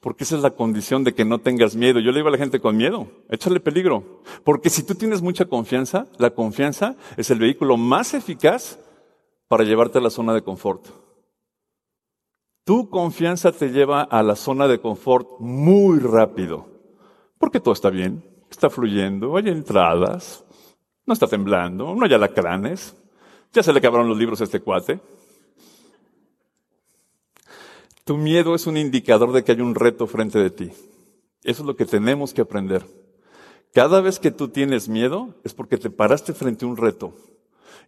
Porque 0.03 0.25
esa 0.25 0.35
es 0.35 0.41
la 0.41 0.51
condición 0.51 1.05
de 1.05 1.13
que 1.13 1.23
no 1.23 1.39
tengas 1.39 1.77
miedo. 1.77 2.01
Yo 2.01 2.11
le 2.11 2.17
digo 2.17 2.27
a 2.27 2.31
la 2.31 2.37
gente 2.37 2.59
con 2.59 2.75
miedo, 2.75 3.07
échale 3.29 3.61
peligro. 3.61 4.21
Porque 4.43 4.69
si 4.69 4.83
tú 4.83 4.95
tienes 4.95 5.21
mucha 5.21 5.45
confianza, 5.45 6.07
la 6.17 6.31
confianza 6.31 6.97
es 7.15 7.31
el 7.31 7.39
vehículo 7.39 7.77
más 7.77 8.13
eficaz 8.13 8.79
para 9.47 9.63
llevarte 9.63 9.99
a 9.99 10.01
la 10.01 10.09
zona 10.09 10.33
de 10.33 10.41
confort. 10.41 10.87
Tu 12.65 12.89
confianza 12.89 13.53
te 13.53 13.69
lleva 13.69 14.01
a 14.01 14.21
la 14.23 14.35
zona 14.35 14.67
de 14.67 14.81
confort 14.81 15.39
muy 15.39 15.99
rápido. 15.99 16.67
Porque 17.37 17.61
todo 17.61 17.73
está 17.73 17.89
bien, 17.89 18.25
está 18.51 18.69
fluyendo, 18.69 19.37
hay 19.37 19.47
entradas, 19.47 20.43
no 21.05 21.13
está 21.13 21.27
temblando, 21.27 21.95
no 21.95 22.05
hay 22.05 22.13
alacranes. 22.13 22.93
Ya 23.53 23.63
se 23.63 23.71
le 23.71 23.79
acabaron 23.79 24.09
los 24.09 24.17
libros 24.17 24.41
a 24.41 24.43
este 24.43 24.59
cuate. 24.59 24.99
Tu 28.03 28.17
miedo 28.17 28.53
es 28.53 28.67
un 28.67 28.75
indicador 28.75 29.31
de 29.31 29.43
que 29.43 29.53
hay 29.53 29.61
un 29.61 29.75
reto 29.75 30.07
frente 30.07 30.37
de 30.39 30.49
ti. 30.49 30.71
Eso 31.43 31.63
es 31.63 31.65
lo 31.67 31.75
que 31.75 31.85
tenemos 31.85 32.33
que 32.33 32.41
aprender. 32.41 32.85
Cada 33.73 34.01
vez 34.01 34.19
que 34.19 34.31
tú 34.31 34.49
tienes 34.49 34.89
miedo 34.89 35.35
es 35.43 35.53
porque 35.53 35.77
te 35.77 35.89
paraste 35.89 36.33
frente 36.33 36.65
a 36.65 36.67
un 36.67 36.77
reto. 36.77 37.13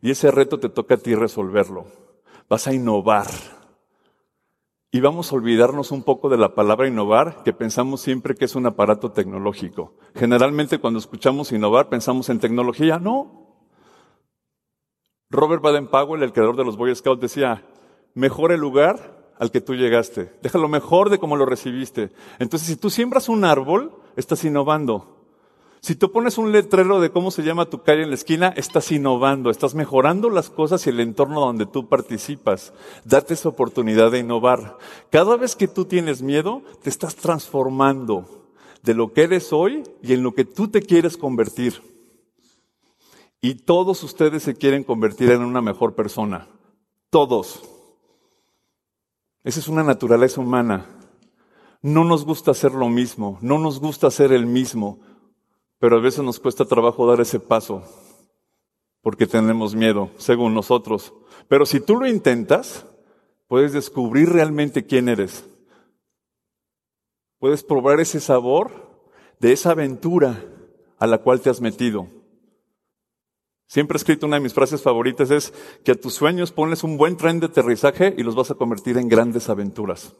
Y 0.01 0.11
ese 0.11 0.31
reto 0.31 0.59
te 0.59 0.69
toca 0.69 0.95
a 0.95 0.97
ti 0.97 1.15
resolverlo. 1.15 1.85
Vas 2.49 2.67
a 2.67 2.73
innovar. 2.73 3.27
Y 4.89 5.01
vamos 5.01 5.31
a 5.31 5.35
olvidarnos 5.35 5.91
un 5.91 6.03
poco 6.03 6.29
de 6.29 6.37
la 6.37 6.55
palabra 6.55 6.87
innovar, 6.87 7.43
que 7.43 7.51
pensamos 7.51 7.99
siempre 7.99 8.35
que 8.35 8.45
es 8.45 8.55
un 8.55 8.65
aparato 8.65 9.11
tecnológico. 9.11 9.95
Generalmente 10.15 10.79
cuando 10.79 10.99
escuchamos 10.99 11.51
innovar 11.51 11.89
pensamos 11.89 12.29
en 12.29 12.39
tecnología. 12.39 12.99
No. 12.99 13.65
Robert 15.29 15.61
Baden-Powell, 15.61 16.23
el 16.23 16.31
creador 16.31 16.55
de 16.55 16.63
los 16.63 16.77
Boy 16.77 16.95
Scouts, 16.95 17.21
decía, 17.21 17.65
mejor 18.13 18.53
el 18.53 18.61
lugar 18.61 19.24
al 19.37 19.51
que 19.51 19.61
tú 19.61 19.75
llegaste. 19.75 20.31
Déjalo 20.41 20.67
mejor 20.67 21.09
de 21.09 21.19
cómo 21.19 21.35
lo 21.35 21.45
recibiste. 21.45 22.11
Entonces, 22.39 22.67
si 22.67 22.75
tú 22.75 22.89
siembras 22.89 23.29
un 23.29 23.45
árbol, 23.45 23.91
estás 24.15 24.43
innovando. 24.43 25.15
Si 25.85 25.93
tú 25.95 26.11
pones 26.11 26.39
un 26.39 26.51
letrero 26.51 26.99
de 26.99 27.11
cómo 27.11 27.29
se 27.29 27.43
llama 27.43 27.69
tu 27.69 27.83
calle 27.83 28.01
en 28.01 28.09
la 28.09 28.15
esquina, 28.15 28.47
estás 28.57 28.91
innovando, 28.91 29.51
estás 29.51 29.75
mejorando 29.75 30.31
las 30.31 30.49
cosas 30.49 30.87
y 30.87 30.89
el 30.89 30.99
entorno 30.99 31.39
donde 31.39 31.67
tú 31.67 31.87
participas. 31.87 32.73
Date 33.03 33.35
esa 33.35 33.49
oportunidad 33.49 34.09
de 34.09 34.17
innovar. 34.17 34.79
Cada 35.11 35.37
vez 35.37 35.55
que 35.55 35.67
tú 35.67 35.85
tienes 35.85 36.23
miedo, 36.23 36.63
te 36.81 36.89
estás 36.89 37.15
transformando 37.15 38.49
de 38.81 38.95
lo 38.95 39.13
que 39.13 39.23
eres 39.23 39.53
hoy 39.53 39.83
y 40.01 40.13
en 40.13 40.23
lo 40.23 40.33
que 40.33 40.45
tú 40.45 40.69
te 40.69 40.81
quieres 40.81 41.17
convertir. 41.17 41.83
Y 43.39 43.53
todos 43.53 44.01
ustedes 44.01 44.41
se 44.41 44.55
quieren 44.55 44.83
convertir 44.83 45.29
en 45.29 45.43
una 45.43 45.61
mejor 45.61 45.93
persona. 45.93 46.47
Todos. 47.11 47.74
Esa 49.45 49.59
es 49.59 49.67
una 49.67 49.83
naturaleza 49.83 50.41
humana. 50.41 50.87
No 51.83 52.03
nos 52.03 52.25
gusta 52.25 52.49
hacer 52.49 52.71
lo 52.71 52.89
mismo, 52.89 53.37
no 53.41 53.59
nos 53.59 53.79
gusta 53.79 54.07
hacer 54.07 54.33
el 54.33 54.47
mismo, 54.47 54.99
pero 55.77 55.97
a 55.97 56.01
veces 56.01 56.23
nos 56.23 56.39
cuesta 56.39 56.65
trabajo 56.65 57.05
dar 57.05 57.21
ese 57.21 57.39
paso 57.39 57.83
porque 59.03 59.27
tenemos 59.27 59.75
miedo, 59.75 60.09
según 60.17 60.55
nosotros. 60.55 61.13
Pero 61.47 61.67
si 61.67 61.79
tú 61.79 61.95
lo 61.95 62.07
intentas, 62.07 62.87
puedes 63.47 63.71
descubrir 63.71 64.29
realmente 64.29 64.87
quién 64.87 65.09
eres. 65.09 65.45
Puedes 67.37 67.63
probar 67.63 67.99
ese 67.99 68.19
sabor 68.19 68.71
de 69.39 69.51
esa 69.51 69.71
aventura 69.71 70.43
a 70.97 71.05
la 71.05 71.19
cual 71.19 71.39
te 71.39 71.51
has 71.51 71.61
metido. 71.61 72.07
Siempre 73.67 73.95
he 73.95 73.99
escrito 73.99 74.27
una 74.27 74.37
de 74.37 74.43
mis 74.43 74.53
frases 74.53 74.81
favoritas 74.81 75.31
es 75.31 75.53
que 75.83 75.93
a 75.93 75.95
tus 75.95 76.13
sueños 76.13 76.51
pones 76.51 76.83
un 76.83 76.97
buen 76.97 77.17
tren 77.17 77.39
de 77.39 77.47
aterrizaje 77.47 78.13
y 78.17 78.23
los 78.23 78.35
vas 78.35 78.51
a 78.51 78.55
convertir 78.55 78.97
en 78.97 79.09
grandes 79.09 79.49
aventuras. 79.49 80.15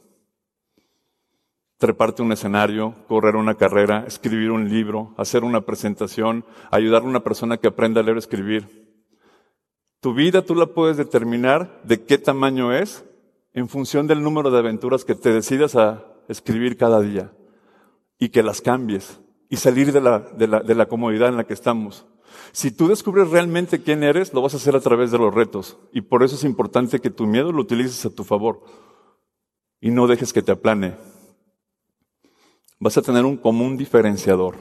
Treparte 1.78 2.22
un 2.22 2.32
escenario, 2.32 2.96
correr 3.08 3.36
una 3.36 3.56
carrera, 3.56 4.06
escribir 4.08 4.50
un 4.50 4.70
libro, 4.70 5.14
hacer 5.18 5.44
una 5.44 5.62
presentación, 5.62 6.46
ayudar 6.72 7.04
a 7.04 7.06
una 7.06 7.24
persona 7.24 7.58
que 7.58 7.68
aprenda 7.68 8.02
a 8.02 8.04
leer 8.04 8.16
o 8.16 8.20
escribir. 8.20 8.86
Tu 10.00 10.14
vida 10.14 10.44
tú 10.44 10.56
la 10.56 10.68
puedes 10.68 10.98
determinar 10.98 11.82
de 11.84 12.04
qué 12.04 12.18
tamaño 12.18 12.74
es 12.74 13.06
en 13.54 13.70
función 13.70 14.08
del 14.08 14.24
número 14.24 14.52
de 14.52 14.60
aventuras 14.60 15.06
que 15.06 15.16
te 15.16 15.32
decidas 15.32 15.76
a 15.76 16.06
escribir 16.28 16.78
cada 16.78 17.02
día 17.02 17.32
y 18.18 18.30
que 18.30 18.44
las 18.44 18.62
cambies 18.62 19.20
y 19.50 19.58
salir 19.58 19.92
de 19.92 20.02
la, 20.02 20.20
de 20.20 20.48
la, 20.48 20.62
de 20.62 20.76
la 20.76 20.88
comodidad 20.88 21.30
en 21.30 21.38
la 21.38 21.46
que 21.46 21.54
estamos. 21.54 22.06
Si 22.52 22.72
tú 22.72 22.88
descubres 22.88 23.30
realmente 23.30 23.82
quién 23.82 24.04
eres, 24.04 24.34
lo 24.34 24.42
vas 24.42 24.54
a 24.54 24.58
hacer 24.58 24.76
a 24.76 24.80
través 24.80 25.12
de 25.12 25.18
los 25.18 25.34
retos. 25.34 25.78
Y 25.92 26.02
por 26.02 26.24
eso 26.24 26.36
es 26.36 26.44
importante 26.44 27.00
que 27.00 27.10
tu 27.10 27.26
miedo 27.26 27.52
lo 27.52 27.62
utilices 27.62 28.06
a 28.06 28.10
tu 28.10 28.24
favor 28.24 28.62
y 29.82 29.92
no 29.92 30.08
dejes 30.08 30.34
que 30.34 30.42
te 30.42 30.52
aplane. 30.52 30.96
Vas 32.80 32.98
a 32.98 33.02
tener 33.02 33.26
un 33.26 33.38
común 33.38 33.78
diferenciador. 33.78 34.58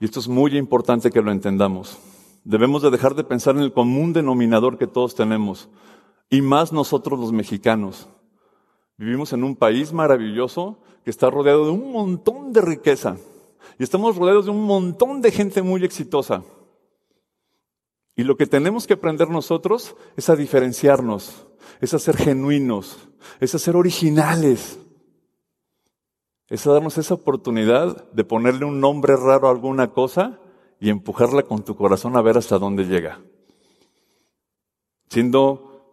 Y 0.00 0.04
esto 0.04 0.20
es 0.20 0.28
muy 0.28 0.56
importante 0.56 1.10
que 1.10 1.22
lo 1.22 1.32
entendamos. 1.32 1.98
Debemos 2.44 2.82
de 2.82 2.90
dejar 2.90 3.14
de 3.14 3.24
pensar 3.24 3.56
en 3.56 3.62
el 3.62 3.72
común 3.72 4.12
denominador 4.12 4.78
que 4.78 4.86
todos 4.86 5.14
tenemos. 5.14 5.68
Y 6.30 6.40
más 6.40 6.72
nosotros 6.72 7.18
los 7.18 7.32
mexicanos. 7.32 8.08
Vivimos 8.96 9.32
en 9.32 9.44
un 9.44 9.56
país 9.56 9.92
maravilloso 9.92 10.78
que 11.04 11.10
está 11.10 11.30
rodeado 11.30 11.66
de 11.66 11.72
un 11.72 11.92
montón 11.92 12.52
de 12.52 12.60
riqueza. 12.60 13.16
Y 13.78 13.82
estamos 13.82 14.16
rodeados 14.16 14.46
de 14.46 14.50
un 14.50 14.64
montón 14.64 15.20
de 15.20 15.30
gente 15.30 15.62
muy 15.62 15.84
exitosa. 15.84 16.42
Y 18.18 18.24
lo 18.24 18.36
que 18.36 18.46
tenemos 18.46 18.88
que 18.88 18.94
aprender 18.94 19.30
nosotros 19.30 19.94
es 20.16 20.28
a 20.28 20.34
diferenciarnos, 20.34 21.46
es 21.80 21.94
a 21.94 22.00
ser 22.00 22.16
genuinos, 22.16 22.98
es 23.38 23.54
a 23.54 23.60
ser 23.60 23.76
originales, 23.76 24.80
es 26.48 26.66
a 26.66 26.72
darnos 26.72 26.98
esa 26.98 27.14
oportunidad 27.14 28.10
de 28.10 28.24
ponerle 28.24 28.64
un 28.64 28.80
nombre 28.80 29.14
raro 29.14 29.46
a 29.46 29.52
alguna 29.52 29.92
cosa 29.92 30.40
y 30.80 30.90
empujarla 30.90 31.44
con 31.44 31.62
tu 31.62 31.76
corazón 31.76 32.16
a 32.16 32.20
ver 32.20 32.36
hasta 32.36 32.58
dónde 32.58 32.86
llega. 32.86 33.20
Siendo 35.08 35.84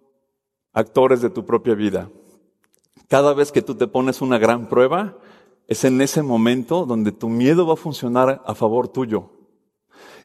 actores 0.73 1.21
de 1.21 1.29
tu 1.29 1.45
propia 1.45 1.75
vida. 1.75 2.09
Cada 3.07 3.35
vez 3.35 3.51
que 3.51 3.61
tú 3.61 3.75
te 3.75 3.85
pones 3.85 4.23
una 4.23 4.39
gran 4.39 4.67
prueba, 4.67 5.15
es 5.67 5.83
en 5.83 6.01
ese 6.01 6.23
momento 6.23 6.87
donde 6.87 7.11
tu 7.11 7.29
miedo 7.29 7.67
va 7.67 7.73
a 7.73 7.77
funcionar 7.77 8.41
a 8.43 8.55
favor 8.55 8.87
tuyo. 8.87 9.29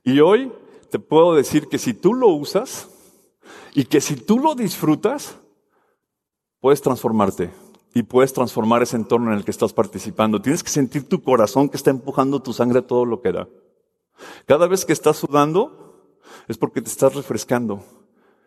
Y 0.02 0.20
hoy 0.20 0.50
te 0.90 0.98
puedo 0.98 1.34
decir 1.34 1.68
que 1.68 1.78
si 1.78 1.94
tú 1.94 2.14
lo 2.14 2.28
usas 2.28 2.88
y 3.74 3.84
que 3.84 4.00
si 4.00 4.16
tú 4.16 4.38
lo 4.38 4.54
disfrutas, 4.54 5.38
puedes 6.60 6.82
transformarte 6.82 7.50
y 7.94 8.02
puedes 8.02 8.32
transformar 8.32 8.82
ese 8.82 8.96
entorno 8.96 9.32
en 9.32 9.38
el 9.38 9.44
que 9.44 9.50
estás 9.50 9.72
participando. 9.72 10.40
Tienes 10.40 10.62
que 10.62 10.70
sentir 10.70 11.08
tu 11.08 11.22
corazón 11.22 11.68
que 11.68 11.76
está 11.76 11.90
empujando 11.90 12.42
tu 12.42 12.52
sangre 12.52 12.80
a 12.80 12.86
todo 12.86 13.04
lo 13.04 13.20
que 13.20 13.32
da. 13.32 13.48
Cada 14.46 14.66
vez 14.66 14.84
que 14.84 14.92
estás 14.92 15.16
sudando 15.16 16.16
es 16.48 16.58
porque 16.58 16.82
te 16.82 16.90
estás 16.90 17.14
refrescando. 17.14 17.82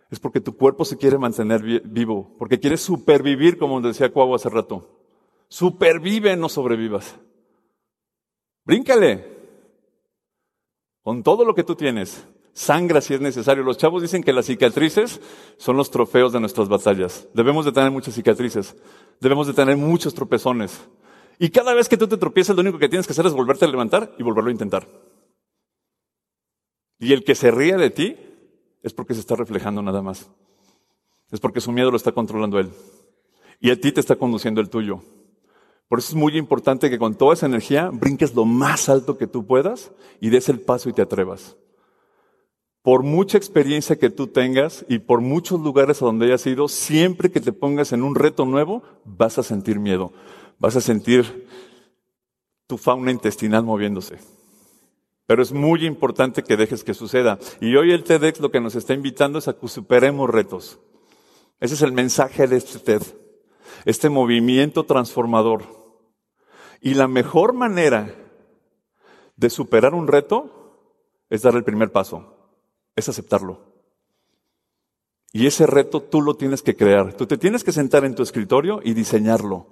Es 0.10 0.20
porque 0.20 0.42
tu 0.42 0.56
cuerpo 0.56 0.86
se 0.86 0.98
quiere 0.98 1.18
mantener 1.18 1.64
vivo, 1.86 2.36
porque 2.38 2.60
quieres 2.60 2.82
supervivir, 2.82 3.58
como 3.58 3.82
decía 3.82 4.12
Cuau 4.12 4.36
hace 4.36 4.50
rato. 4.50 4.88
Supervive, 5.48 6.36
no 6.38 6.50
sobrevivas. 6.50 7.16
Bríncale. 8.64 9.34
Con 11.02 11.24
todo 11.24 11.44
lo 11.44 11.54
que 11.56 11.64
tú 11.64 11.76
tienes. 11.76 12.26
Sangra 12.54 13.02
si 13.02 13.16
es 13.16 13.22
necesario. 13.22 13.64
Los 13.64 13.78
chavos 13.78 14.02
dicen 14.02 14.24
que 14.24 14.32
las 14.32 14.46
cicatrices 14.46 15.20
son 15.58 15.76
los 15.76 15.90
trofeos 15.90 16.32
de 16.32 16.40
nuestras 16.40 16.70
batallas. 16.70 17.28
Debemos 17.34 17.66
de 17.66 17.72
tener 17.72 17.92
muchas 17.92 18.14
cicatrices. 18.14 18.76
Debemos 19.20 19.48
de 19.48 19.54
tener 19.54 19.76
muchos 19.76 20.14
tropezones. 20.14 20.88
Y 21.40 21.50
cada 21.50 21.74
vez 21.74 21.90
que 21.90 21.98
tú 21.98 22.08
te 22.08 22.18
tropiezas, 22.18 22.56
lo 22.56 22.62
único 22.62 22.78
que 22.78 22.90
tienes 22.90 23.08
que 23.08 23.14
hacer 23.14 23.26
es 23.26 23.34
volverte 23.34 23.66
a 23.66 23.68
levantar 23.68 24.14
y 24.20 24.24
volverlo 24.24 24.50
a 24.50 24.54
intentar. 24.54 24.88
Y 27.00 27.12
el 27.12 27.24
que 27.24 27.34
se 27.34 27.50
ríe 27.50 27.76
de 27.76 27.90
ti 27.90 28.18
es 28.84 28.94
porque 28.94 29.16
se 29.16 29.20
está 29.20 29.36
reflejando 29.36 29.82
nada 29.82 30.02
más. 30.02 30.30
Es 31.32 31.40
porque 31.40 31.60
su 31.60 31.72
miedo 31.72 31.90
lo 31.90 31.98
está 31.98 32.12
controlando 32.12 32.60
él. 32.60 32.70
Y 33.60 33.72
a 33.72 33.82
ti 33.82 33.92
te 33.92 34.00
está 34.00 34.16
conduciendo 34.16 34.62
el 34.62 34.70
tuyo. 34.70 35.02
Por 35.88 36.00
eso 36.00 36.10
es 36.10 36.16
muy 36.16 36.38
importante 36.38 36.90
que 36.90 37.00
con 37.00 37.16
toda 37.16 37.34
esa 37.34 37.48
energía 37.48 37.90
brinques 37.92 38.36
lo 38.36 38.46
más 38.46 38.90
alto 38.90 39.18
que 39.18 39.26
tú 39.26 39.46
puedas 39.46 39.92
y 40.22 40.30
des 40.30 40.50
el 40.50 40.60
paso 40.60 40.90
y 40.90 40.94
te 40.94 41.02
atrevas. 41.02 41.58
Por 42.84 43.02
mucha 43.02 43.38
experiencia 43.38 43.98
que 43.98 44.12
tú 44.12 44.28
tengas 44.28 44.86
y 44.88 45.00
por 45.00 45.22
muchos 45.22 45.60
lugares 45.60 46.02
a 46.02 46.06
donde 46.06 46.28
hayas 46.28 46.46
ido, 46.46 46.68
siempre 46.68 47.32
que 47.32 47.42
te 47.42 47.54
pongas 47.54 47.94
en 47.94 48.04
un 48.04 48.14
reto 48.14 48.46
nuevo, 48.46 48.84
vas 49.04 49.40
a 49.40 49.44
sentir 49.44 49.80
miedo. 49.80 50.14
Vas 50.60 50.76
a 50.76 50.82
sentir 50.82 51.48
tu 52.68 52.78
fauna 52.78 53.10
intestinal 53.10 53.64
moviéndose. 53.64 54.20
Pero 55.26 55.42
es 55.42 55.52
muy 55.52 55.86
importante 55.88 56.44
que 56.44 56.58
dejes 56.58 56.84
que 56.84 56.94
suceda. 56.94 57.40
Y 57.60 57.76
hoy 57.76 57.92
el 57.92 58.04
TEDx 58.04 58.40
lo 58.40 58.52
que 58.52 58.62
nos 58.62 58.76
está 58.76 58.94
invitando 58.94 59.40
es 59.40 59.48
a 59.48 59.54
que 59.54 59.68
superemos 59.68 60.30
retos. 60.30 60.80
Ese 61.60 61.74
es 61.74 61.82
el 61.82 61.94
mensaje 61.94 62.48
de 62.48 62.58
este 62.58 62.78
TED 62.78 63.02
este 63.86 64.10
movimiento 64.10 64.86
transformador. 64.86 65.64
Y 66.82 66.96
la 66.96 67.08
mejor 67.08 67.54
manera 67.54 68.14
de 69.36 69.50
superar 69.50 69.94
un 69.94 70.08
reto 70.08 71.10
es 71.30 71.42
dar 71.42 71.56
el 71.56 71.64
primer 71.64 71.92
paso, 71.92 72.33
es 72.96 73.10
aceptarlo. 73.10 73.74
Y 75.32 75.48
ese 75.48 75.66
reto 75.66 76.02
tú 76.02 76.22
lo 76.22 76.36
tienes 76.36 76.62
que 76.62 76.76
crear. 76.76 77.14
Tú 77.14 77.26
te 77.26 77.38
tienes 77.38 77.64
que 77.64 77.72
sentar 77.72 78.06
en 78.06 78.14
tu 78.14 78.22
escritorio 78.22 78.82
y 78.84 78.94
diseñarlo. 78.94 79.68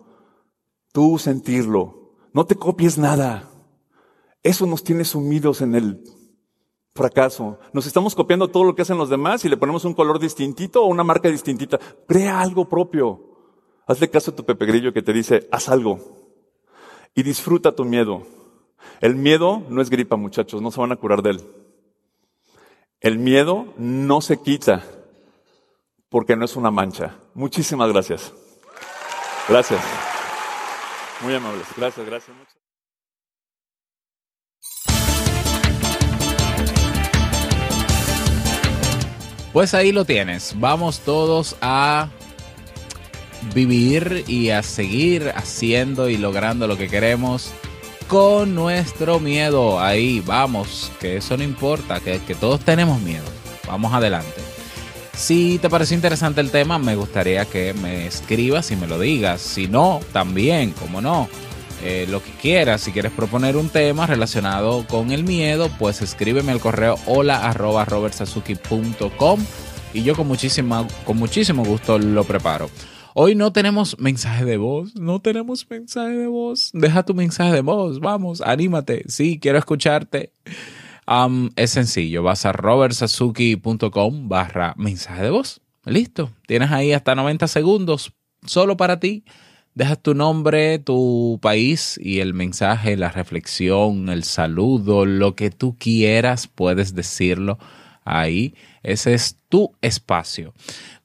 Tú 0.92 1.20
sentirlo. 1.20 2.16
No 2.34 2.46
te 2.46 2.56
copies 2.56 2.98
nada. 2.98 3.50
Eso 4.42 4.66
nos 4.66 4.84
tiene 4.84 5.06
sumidos 5.06 5.62
en 5.62 5.76
el 5.76 6.04
fracaso. 6.96 7.60
Nos 7.74 7.86
estamos 7.86 8.16
copiando 8.16 8.48
todo 8.48 8.64
lo 8.64 8.74
que 8.74 8.82
hacen 8.82 8.98
los 8.98 9.10
demás 9.10 9.46
y 9.46 9.50
le 9.50 9.58
ponemos 9.58 9.86
un 9.86 9.94
color 9.94 10.18
distintito 10.18 10.84
o 10.84 10.88
una 10.88 11.04
marca 11.04 11.30
distintita. 11.30 11.80
Crea 12.08 12.42
algo 12.42 12.68
propio. 12.68 13.28
Hazle 13.86 14.10
caso 14.10 14.32
a 14.32 14.36
tu 14.36 14.44
Pepe 14.44 14.66
Grillo 14.66 14.94
que 14.94 15.04
te 15.04 15.14
dice, 15.14 15.48
haz 15.52 15.70
algo. 15.70 16.00
Y 17.14 17.22
disfruta 17.22 17.76
tu 17.76 17.86
miedo. 17.86 18.24
El 19.00 19.16
miedo 19.16 19.62
no 19.70 19.82
es 19.82 19.92
gripa, 19.92 20.16
muchachos, 20.16 20.62
no 20.62 20.72
se 20.72 20.82
van 20.82 20.92
a 20.92 20.96
curar 20.96 21.22
de 21.22 21.32
él. 21.32 21.42
El 23.02 23.18
miedo 23.18 23.74
no 23.78 24.22
se 24.22 24.40
quita 24.44 24.84
porque 26.08 26.36
no 26.36 26.46
es 26.46 26.56
una 26.56 26.70
mancha. 26.70 27.16
Muchísimas 27.34 27.92
gracias. 27.92 28.32
Gracias. 29.50 29.82
Muy 31.22 31.34
amables. 31.34 31.66
Gracias, 31.76 32.06
gracias. 32.06 32.38
Pues 39.52 39.74
ahí 39.74 39.92
lo 39.92 40.06
tienes. 40.06 40.54
Vamos 40.60 41.00
todos 41.00 41.58
a 41.60 42.08
vivir 43.56 44.26
y 44.28 44.52
a 44.52 44.62
seguir 44.62 45.32
haciendo 45.36 46.08
y 46.08 46.18
logrando 46.18 46.68
lo 46.68 46.78
que 46.78 46.88
queremos 46.88 47.52
con 48.12 48.56
nuestro 48.56 49.22
miedo. 49.22 49.80
Ahí 49.80 50.20
vamos, 50.20 50.92
que 51.00 51.16
eso 51.16 51.38
no 51.38 51.44
importa, 51.44 52.02
que, 52.02 52.20
que 52.20 52.36
todos 52.36 52.60
tenemos 52.60 53.00
miedo. 53.00 53.24
Vamos 53.66 53.94
adelante. 53.94 54.42
Si 55.16 55.60
te 55.60 55.70
parece 55.70 55.96
interesante 55.96 56.42
el 56.42 56.52
tema, 56.52 56.78
me 56.78 56.98
gustaría 56.98 57.46
que 57.46 57.74
me 57.74 58.08
escribas 58.08 58.70
y 58.72 58.76
me 58.76 58.86
lo 58.86 59.00
digas. 59.00 59.40
Si 59.40 59.70
no, 59.70 60.02
también, 60.12 60.72
como 60.72 61.00
no, 61.00 61.30
eh, 61.86 62.06
lo 62.10 62.22
que 62.22 62.32
quieras. 62.32 62.82
Si 62.82 62.92
quieres 62.92 63.14
proponer 63.14 63.56
un 63.56 63.70
tema 63.70 64.08
relacionado 64.08 64.86
con 64.88 65.12
el 65.12 65.24
miedo, 65.24 65.70
pues 65.80 66.02
escríbeme 66.02 66.52
al 66.52 66.60
correo 66.60 66.98
hola 67.06 67.48
arroba 67.48 67.88
y 69.94 70.04
yo 70.04 70.16
con, 70.16 70.28
muchísima, 70.28 70.86
con 71.06 71.16
muchísimo 71.16 71.64
gusto 71.64 71.98
lo 71.98 72.26
preparo. 72.26 72.70
Hoy 73.14 73.36
no 73.36 73.52
tenemos 73.52 74.00
mensaje 74.00 74.46
de 74.46 74.56
voz, 74.56 74.96
no 74.96 75.20
tenemos 75.20 75.70
mensaje 75.70 76.16
de 76.16 76.28
voz. 76.28 76.70
Deja 76.74 77.04
tu 77.04 77.14
mensaje 77.14 77.52
de 77.52 77.62
voz, 77.62 78.00
vamos, 78.00 78.40
anímate. 78.40 79.04
Sí, 79.08 79.38
quiero 79.38 79.58
escucharte. 79.58 80.32
es 81.58 81.72
sencillo, 81.72 82.24
vas 82.24 82.46
a 82.46 82.54
robertsazuki.com 82.54 84.30
barra 84.30 84.74
mensaje 84.78 85.24
de 85.24 85.30
voz. 85.30 85.60
Listo, 85.84 86.32
tienes 86.48 86.72
ahí 86.72 86.94
hasta 86.94 87.14
90 87.14 87.48
segundos 87.48 88.14
solo 88.46 88.78
para 88.78 89.02
ti. 89.02 89.26
Dejas 89.74 90.02
tu 90.02 90.14
nombre, 90.14 90.80
tu 90.80 91.38
país 91.42 92.00
y 92.02 92.20
el 92.20 92.34
mensaje, 92.34 92.96
la 92.96 93.10
reflexión, 93.10 94.08
el 94.08 94.24
saludo, 94.24 95.06
lo 95.06 95.36
que 95.36 95.50
tú 95.50 95.76
quieras, 95.78 96.48
puedes 96.48 96.96
decirlo 96.96 97.58
ahí. 98.04 98.56
Ese 98.84 99.14
es 99.14 99.38
tu 99.50 99.74
espacio. 99.82 100.54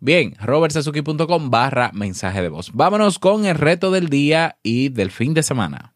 Bien, 0.01 0.35
robertsazuki.com 0.41 1.51
barra 1.51 1.91
mensaje 1.93 2.43
de 2.43 2.49
voz. 2.49 2.71
Vámonos 2.73 3.19
con 3.19 3.45
el 3.45 3.57
reto 3.57 3.91
del 3.91 4.09
día 4.09 4.57
y 4.63 4.89
del 4.89 5.11
fin 5.11 5.35
de 5.35 5.43
semana. 5.43 5.93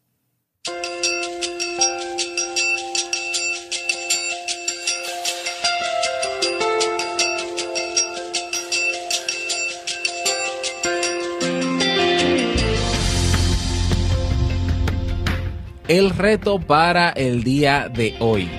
el 15.91 16.11
reto 16.11 16.57
para 16.57 17.09
el 17.09 17.43
día 17.43 17.89
de 17.89 18.15
hoy. 18.21 18.49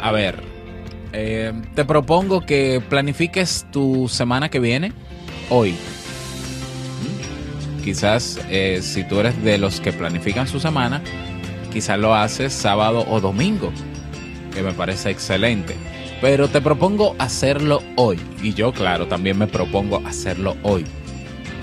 A 0.00 0.12
ver, 0.12 0.49
eh, 1.12 1.52
te 1.74 1.84
propongo 1.84 2.40
que 2.42 2.82
planifiques 2.88 3.66
tu 3.70 4.08
semana 4.08 4.48
que 4.48 4.60
viene 4.60 4.92
hoy. 5.48 5.74
Quizás 7.84 8.38
eh, 8.50 8.80
si 8.82 9.04
tú 9.04 9.20
eres 9.20 9.42
de 9.42 9.58
los 9.58 9.80
que 9.80 9.92
planifican 9.92 10.46
su 10.46 10.60
semana, 10.60 11.02
quizás 11.72 11.98
lo 11.98 12.14
haces 12.14 12.52
sábado 12.52 13.04
o 13.08 13.20
domingo, 13.20 13.72
que 14.54 14.62
me 14.62 14.72
parece 14.72 15.10
excelente. 15.10 15.74
Pero 16.20 16.48
te 16.48 16.60
propongo 16.60 17.16
hacerlo 17.18 17.82
hoy. 17.96 18.18
Y 18.42 18.52
yo, 18.52 18.72
claro, 18.72 19.06
también 19.06 19.38
me 19.38 19.46
propongo 19.46 20.02
hacerlo 20.06 20.56
hoy. 20.62 20.84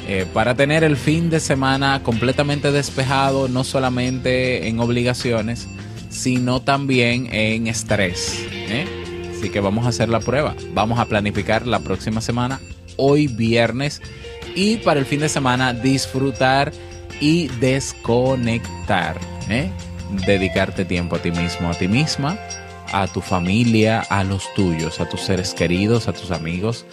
Eh, 0.08 0.26
para 0.34 0.56
tener 0.56 0.84
el 0.84 0.98
fin 0.98 1.30
de 1.30 1.40
semana 1.40 2.02
completamente 2.02 2.72
despejado, 2.72 3.48
no 3.48 3.64
solamente 3.64 4.68
en 4.68 4.80
obligaciones, 4.80 5.68
sino 6.10 6.62
también 6.62 7.28
en 7.32 7.68
estrés. 7.68 8.44
¿eh? 8.52 9.07
Así 9.38 9.50
que 9.50 9.60
vamos 9.60 9.86
a 9.86 9.90
hacer 9.90 10.10
la 10.10 10.20
prueba. 10.20 10.56
Vamos 10.74 10.98
a 11.00 11.06
planificar 11.06 11.68
la 11.68 11.80
próxima 11.80 12.22
semana, 12.22 12.60
hoy 12.96 13.28
viernes, 13.28 14.02
y 14.56 14.78
para 14.78 15.00
el 15.00 15.06
fin 15.06 15.20
de 15.20 15.30
semana 15.30 15.74
disfrutar 15.74 16.72
y 17.22 17.48
desconectar. 17.60 19.18
¿eh? 19.48 19.70
Dedicarte 20.26 20.86
tiempo 20.86 21.18
a 21.18 21.20
ti 21.20 21.30
mismo, 21.30 21.70
a 21.70 21.76
ti 21.76 21.88
misma, 21.88 22.40
a 22.92 23.06
tu 23.08 23.22
familia, 23.22 24.02
a 24.10 24.24
los 24.24 24.52
tuyos, 24.56 25.00
a 25.00 25.08
tus 25.08 25.22
seres 25.22 25.54
queridos, 25.54 26.08
a 26.08 26.14
tus 26.14 26.32
amigos 26.32 26.86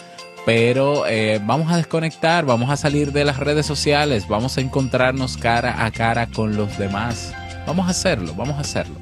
pero 0.47 1.07
eh, 1.07 1.41
vamos 1.43 1.73
a 1.73 1.79
desconectar, 1.79 2.45
vamos 2.45 2.69
a 2.69 2.77
salir 2.77 3.13
de 3.13 3.25
las 3.25 3.39
redes 3.39 3.65
sociales, 3.65 4.29
vamos 4.29 4.59
a 4.59 4.61
encontrarnos 4.61 5.39
cara 5.39 5.87
a 5.87 5.91
cara 5.91 6.27
con 6.27 6.55
los 6.55 6.77
demás. 6.77 7.33
Vamos 7.67 7.87
a 7.87 7.93
hacerlo, 7.93 8.35
vamos 8.35 8.59
a 8.59 8.61
hacerlo. 8.61 8.97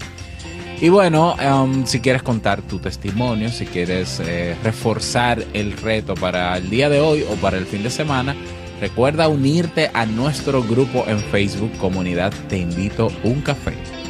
Y 0.83 0.89
bueno, 0.89 1.37
um, 1.37 1.87
si 1.87 2.01
quieres 2.01 2.25
contar 2.25 2.61
tu 2.61 2.81
testimonio, 2.81 3.51
si 3.51 3.67
quieres 3.67 4.19
eh, 4.19 4.57
reforzar 4.65 5.45
el 5.53 5.77
reto 5.77 6.15
para 6.15 6.57
el 6.57 6.71
día 6.71 6.89
de 6.89 6.99
hoy 6.99 7.25
o 7.31 7.37
para 7.37 7.57
el 7.57 7.67
fin 7.67 7.85
de 7.85 7.91
semana, 7.91 8.35
recuerda 8.81 9.29
unirte 9.29 9.93
a 9.95 10.07
nuestro 10.07 10.61
grupo 10.61 11.05
en 11.07 11.21
Facebook 11.21 11.71
Comunidad 11.79 12.33
Te 12.49 12.59
Invito 12.59 13.13
un 13.23 13.43
Café. 13.43 14.02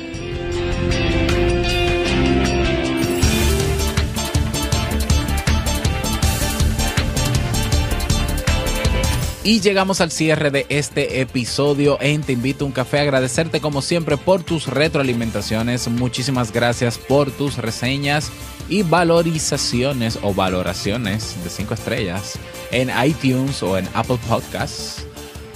Y 9.45 9.61
llegamos 9.61 10.01
al 10.01 10.13
cierre 10.13 10.53
de 10.53 10.67
este 10.69 11.21
episodio 11.21 11.99
en 12.01 12.23
Te 12.23 12.33
invito 12.33 12.65
a 12.65 12.69
un 12.69 12.73
café. 12.73 13.01
Agradecerte 13.01 13.61
como 13.61 13.83
siempre 13.83 14.17
por 14.17 14.45
tus 14.45 14.69
retroalimentaciones. 14.69 15.89
Muchísimas 15.89 16.53
gracias 16.53 16.97
por 16.97 17.33
tus 17.33 17.57
reseñas 17.57 18.31
y 18.69 18.85
valorizaciones 18.85 20.21
o 20.23 20.33
valoraciones 20.33 21.43
de 21.43 21.51
5 21.51 21.75
estrellas 21.75 22.39
en 22.71 22.89
iTunes 23.05 23.65
o 23.65 23.77
en 23.77 23.89
Apple 23.95 24.19
Podcasts. 24.29 25.07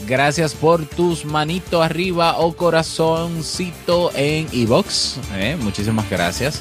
Gracias 0.08 0.52
por 0.52 0.84
tus 0.84 1.24
manitos 1.24 1.84
arriba 1.84 2.38
o 2.38 2.56
corazoncito 2.56 4.10
en 4.16 4.48
iBox. 4.50 5.18
Eh, 5.34 5.56
muchísimas 5.60 6.10
gracias. 6.10 6.60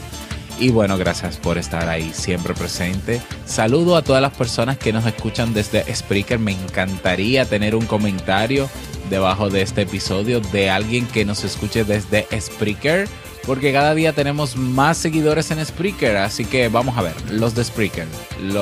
Y 0.57 0.69
bueno, 0.69 0.97
gracias 0.97 1.35
por 1.37 1.57
estar 1.57 1.89
ahí 1.89 2.11
siempre 2.13 2.53
presente. 2.53 3.21
Saludo 3.45 3.97
a 3.97 4.01
todas 4.01 4.21
las 4.21 4.33
personas 4.33 4.77
que 4.77 4.93
nos 4.93 5.05
escuchan 5.05 5.53
desde 5.53 5.93
Spreaker. 5.93 6.39
Me 6.39 6.53
encantaría 6.53 7.45
tener 7.45 7.75
un 7.75 7.85
comentario 7.85 8.69
debajo 9.09 9.49
de 9.49 9.61
este 9.61 9.81
episodio 9.81 10.39
de 10.39 10.69
alguien 10.69 11.07
que 11.07 11.25
nos 11.25 11.43
escuche 11.43 11.83
desde 11.83 12.25
Spreaker. 12.39 13.07
Porque 13.45 13.73
cada 13.73 13.93
día 13.93 14.13
tenemos 14.13 14.55
más 14.55 14.97
seguidores 14.97 15.51
en 15.51 15.63
Spreaker. 15.63 16.17
Así 16.17 16.45
que 16.45 16.69
vamos 16.69 16.97
a 16.97 17.01
ver, 17.01 17.13
los 17.31 17.53
de 17.53 17.63
Spreaker. 17.63 18.07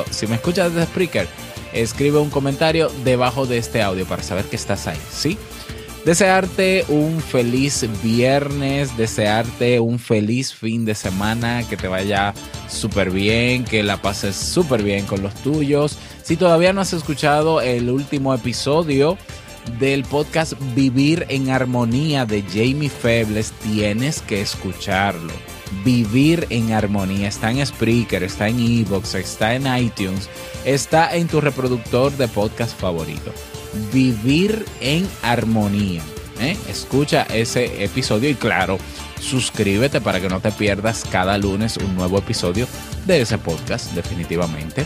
si 0.09 0.25
me 0.25 0.35
escuchas 0.35 0.73
desde 0.73 0.87
Spreaker, 0.87 1.27
escribe 1.73 2.17
un 2.17 2.31
comentario 2.31 2.89
debajo 3.03 3.45
de 3.45 3.59
este 3.59 3.83
audio 3.83 4.05
para 4.05 4.23
saber 4.23 4.45
que 4.45 4.55
estás 4.55 4.87
ahí. 4.87 4.99
¿Sí? 5.11 5.37
Desearte 6.05 6.83
un 6.89 7.21
feliz 7.21 7.87
viernes, 8.03 8.97
desearte 8.97 9.79
un 9.79 9.99
feliz 9.99 10.53
fin 10.53 10.83
de 10.83 10.95
semana, 10.95 11.63
que 11.69 11.77
te 11.77 11.87
vaya 11.87 12.33
súper 12.67 13.09
bien, 13.09 13.63
que 13.63 13.83
la 13.83 14.01
pases 14.01 14.35
súper 14.35 14.83
bien 14.83 15.05
con 15.05 15.23
los 15.23 15.33
tuyos. 15.35 15.97
Si 16.21 16.35
todavía 16.35 16.73
no 16.73 16.81
has 16.81 16.91
escuchado 16.91 17.61
el 17.61 17.89
último 17.89 18.33
episodio 18.33 19.17
del 19.79 20.03
podcast 20.03 20.53
Vivir 20.75 21.25
en 21.29 21.51
Armonía 21.51 22.25
de 22.25 22.41
Jamie 22.41 22.89
Febles, 22.89 23.53
tienes 23.63 24.21
que 24.21 24.41
escucharlo. 24.41 25.31
Vivir 25.85 26.47
en 26.49 26.73
Armonía 26.73 27.29
está 27.29 27.49
en 27.49 27.65
Spreaker, 27.65 28.23
está 28.23 28.49
en 28.49 28.59
Evox, 28.59 29.15
está 29.15 29.55
en 29.55 29.65
iTunes, 29.77 30.29
está 30.65 31.15
en 31.15 31.29
tu 31.29 31.39
reproductor 31.39 32.11
de 32.11 32.27
podcast 32.27 32.77
favorito. 32.77 33.31
Vivir 33.91 34.65
en 34.81 35.07
Armonía. 35.21 36.01
¿eh? 36.39 36.57
Escucha 36.69 37.23
ese 37.23 37.83
episodio 37.83 38.29
y 38.29 38.35
claro, 38.35 38.77
suscríbete 39.19 40.01
para 40.01 40.19
que 40.19 40.29
no 40.29 40.39
te 40.39 40.51
pierdas 40.51 41.03
cada 41.09 41.37
lunes 41.37 41.77
un 41.77 41.95
nuevo 41.95 42.17
episodio 42.17 42.67
de 43.05 43.21
ese 43.21 43.37
podcast, 43.37 43.91
definitivamente. 43.93 44.85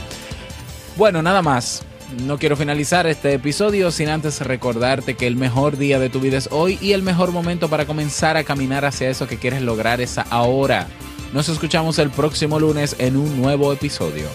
Bueno, 0.96 1.22
nada 1.22 1.42
más. 1.42 1.84
No 2.24 2.38
quiero 2.38 2.56
finalizar 2.56 3.06
este 3.06 3.34
episodio 3.34 3.92
sin 3.92 4.08
antes 4.08 4.40
recordarte 4.40 5.16
que 5.16 5.28
el 5.28 5.36
mejor 5.36 5.78
día 5.78 6.00
de 6.00 6.10
tu 6.10 6.22
vida 6.22 6.38
es 6.38 6.48
hoy 6.52 6.80
y 6.82 6.94
el 6.94 7.04
mejor 7.04 7.34
momento 7.34 7.68
para 7.68 7.86
comenzar 7.86 8.38
a 8.38 8.46
caminar 8.46 8.86
hacia 8.86 9.10
eso 9.10 9.28
que 9.28 9.38
quieres 9.38 9.62
lograr 9.62 10.00
es 10.00 10.18
ahora. 10.18 10.88
Nos 11.34 11.50
escuchamos 11.50 12.00
el 12.00 12.10
próximo 12.10 12.62
lunes 12.62 12.96
en 13.00 13.18
un 13.18 13.42
nuevo 13.42 13.74
episodio. 13.74 14.28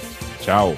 Chao. 0.45 0.75